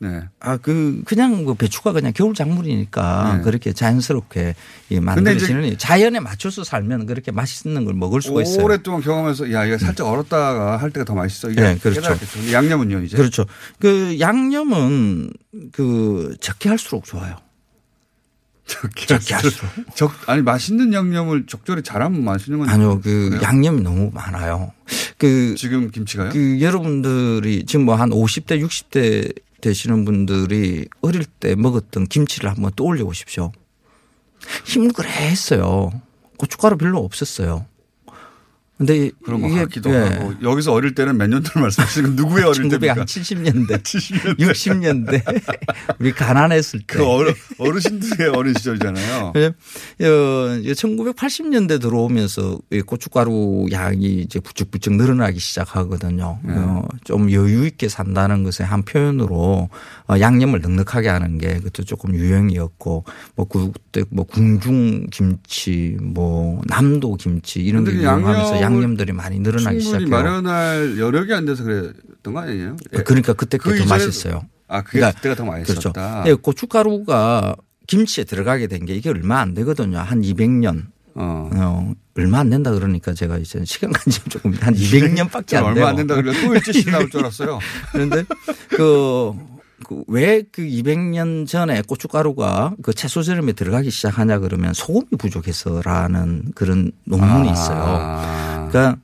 [0.00, 0.22] 네.
[0.40, 3.42] 아, 그, 그냥 뭐 배추가 그냥 겨울 작물이니까 네.
[3.42, 4.54] 그렇게 자연스럽게
[4.90, 8.64] 이 만들어지는 자연에 맞춰서 살면 그렇게 맛있는 걸 먹을 수가 있어요.
[8.64, 11.50] 오랫동안 경험해서 야 이거 살짝 얼었다가 할 때가 더 맛있어.
[11.50, 12.00] 이게 네, 그렇죠.
[12.00, 12.52] 깨달았겠죠.
[12.52, 13.16] 양념은요 이제.
[13.16, 13.44] 그렇죠.
[13.80, 15.30] 그 양념은
[15.72, 17.36] 그 적게 할수록 좋아요.
[18.66, 19.70] 적게 할수록.
[19.94, 23.40] 적 아니 맛있는 양념을 적절히 잘하면 맛있는 건 아니요, 그 그래요?
[23.42, 24.72] 양념이 너무 많아요.
[25.16, 26.28] 그 지금 김치가요?
[26.30, 33.04] 그 여러분들이 지금 뭐 한 50대, 60대 되시는 분들이 어릴 때 먹었던 김치를 한번 떠올려
[33.04, 33.52] 보십시오.
[34.66, 35.90] 힘그레 했어요.
[36.38, 37.66] 고춧가루 별로 없었어요.
[38.78, 39.96] 근데 그런 것 이게 같기도 예.
[39.96, 43.04] 하고 여기서 어릴 때는 몇 년도를 말씀하시는 건 누구의 어릴 때입니까?
[43.04, 43.82] 1970년대,
[44.38, 45.22] 60년대
[45.98, 46.84] 우리 가난했을 때.
[46.86, 49.32] 그 어르, 어르신들의 어린 시절이잖아요.
[49.34, 49.46] 예.
[50.06, 56.38] 어, 1980년대 들어오면서 이 고춧가루 양이 이제 부쩍부쩍 늘어나기 시작하거든요.
[56.44, 56.52] 네.
[56.56, 59.68] 어, 좀 여유 있게 산다는 것의 한 표현으로
[60.08, 63.04] 어, 양념을 넉넉하게 하는 게 그것도 조금 유행이었고
[63.34, 70.08] 뭐 그때 뭐 궁중 김치 뭐 남도 김치 이런 게 유행하면서 양념들이 많이 늘어나기 시작해요.
[70.08, 72.76] 마련할 여력이 안 돼서 그랬던 거 아니에요?
[72.94, 73.02] 예.
[73.02, 74.42] 그러니까 그때 그 그게 더 이전에도- 맛있어요.
[74.68, 75.90] 아, 그게 그러니까 그때가 더 맛있었다.
[76.22, 76.30] 그렇죠.
[76.30, 77.56] 예, 고춧가루가
[77.86, 79.98] 김치에 들어가게 된 게 이게 얼마 안 되거든요.
[79.98, 80.86] 한 200년.
[81.14, 81.92] 어.
[82.16, 85.84] 얼마 안 된다 그러니까 제가 이제 시간 간지 조금 한 200년밖에 안 돼요.
[85.84, 87.58] 얼마 안 된다 그러면 또 일제시 나올 줄 알았어요.
[87.92, 88.24] 그런데
[88.70, 89.32] 그,
[90.08, 97.52] 왜그 200년 전에 고춧가루가 그 채소 절임에 들어가기 시작하냐 그러면 소금이 부족해서라는 그런 논문이 아.
[97.52, 98.57] 있어요.
[98.68, 98.98] 그러니까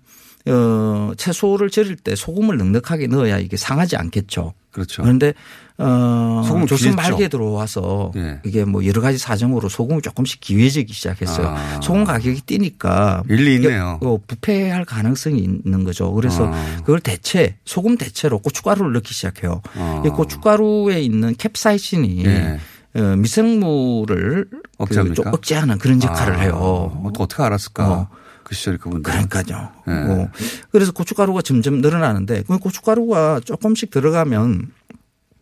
[0.47, 4.53] 어, 채소를 절일 때 소금을 넉넉하게 넣어야 이게 상하지 않겠죠.
[4.71, 5.03] 그렇죠.
[5.03, 5.33] 그런데
[5.79, 6.97] 어, 조선 귀했죠.
[6.97, 8.41] 말기에 들어와서 예.
[8.45, 11.49] 이게 뭐 여러 가지 사정으로 소금이 조금씩 기회지기 시작했어요.
[11.49, 11.81] 아.
[11.81, 13.99] 소금 가격이 뛰니까 일리 있네요.
[14.03, 16.13] 어, 부패할 가능성이 있는 거죠.
[16.13, 16.77] 그래서 아.
[16.79, 19.63] 그걸 대체 소금 대체로 고춧가루를 넣기 시작해요.
[19.77, 20.03] 아.
[20.05, 22.59] 이 고춧가루에 있는 캡사이신이 예.
[22.97, 25.15] 어, 미생물을 그 억제합니까?
[25.15, 26.39] 좀 억제하는 그런 역할을 아.
[26.41, 26.53] 해요.
[26.55, 27.91] 어, 또 어떻게 알았을까?
[27.91, 28.09] 어.
[28.45, 29.11] 그 시절에 그분들.
[29.11, 29.71] 그러니까요.
[29.89, 29.93] 예.
[29.93, 30.29] 어.
[30.71, 34.71] 그래서 고춧가루가 점점 늘어나는데 그 고춧가루가 조금씩 들어가면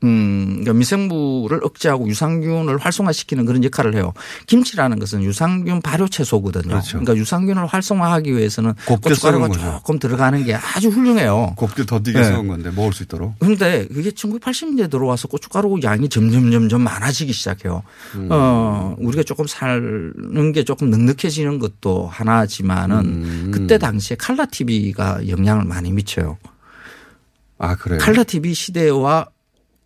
[0.05, 4.13] 음, 그러니까 미생물을 억제하고 유산균을 활성화시키는 그런 역할을 해요.
[4.47, 6.69] 김치라는 것은 유산균 발효 채소거든요.
[6.69, 6.99] 그렇죠.
[6.99, 9.49] 그러니까 유산균을 활성화하기 위해서는 고춧가루가.
[9.49, 11.55] 조금 들어가는 게 아주 훌륭해요.
[11.57, 12.25] 곱게 더디게 네.
[12.25, 13.35] 썩은 건데 먹을 수 있도록.
[13.39, 17.83] 그런데 그게 1980년대 들어와서 고춧가루 양이 점점 점점 많아지기 시작해요.
[18.15, 18.29] 음.
[18.31, 23.51] 어, 우리가 조금 사는 게 조금 넉넉해지는 것도 하나지만은 음.
[23.53, 26.39] 그때 당시에 칼라 TV가 영향을 많이 미쳐요.
[27.59, 27.99] 아, 그래요?
[28.01, 29.27] 칼라 TV 시대와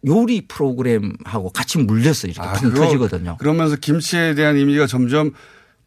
[0.07, 3.37] 요리 프로그램하고 같이 물려서 이렇게 아, 펑 그거 터지거든요.
[3.39, 5.33] 그러면서 김치에 대한 이미지가 점점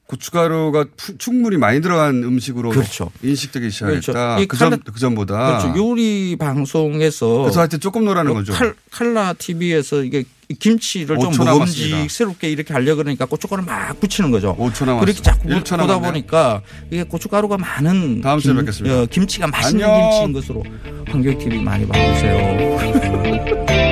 [0.08, 3.12] 고춧가루가 푸- 충분히 많이 들어간 음식으로 그렇죠.
[3.22, 4.12] 인식되기 시작했다.
[4.12, 4.42] 그렇죠.
[4.44, 5.60] 이 그, 전, 칼라- 그 전보다.
[5.62, 5.74] 그렇죠.
[5.78, 8.52] 요리 방송에서 그래서 하여튼 조금 노라는 거죠.
[8.54, 10.24] 칼, 칼라 TV에서 이게
[10.60, 11.96] 김치를 좀 5초 남았습니다.
[11.98, 14.56] 먹음직스럽게 이렇게 하려 그러니까 고춧가루 막 붙이는 거죠.
[14.58, 15.00] 5초 남았어요.
[15.02, 16.12] 그렇게 자꾸 1초 보다 남았네요.
[16.12, 19.02] 보니까 이게 고춧가루가 많은 다음 주에 뵙겠습니다.
[19.02, 20.10] 어, 김치가 맛있는 안녕.
[20.10, 20.64] 김치인 것으로
[21.08, 23.80] 환경 TV 많이 봐주세요.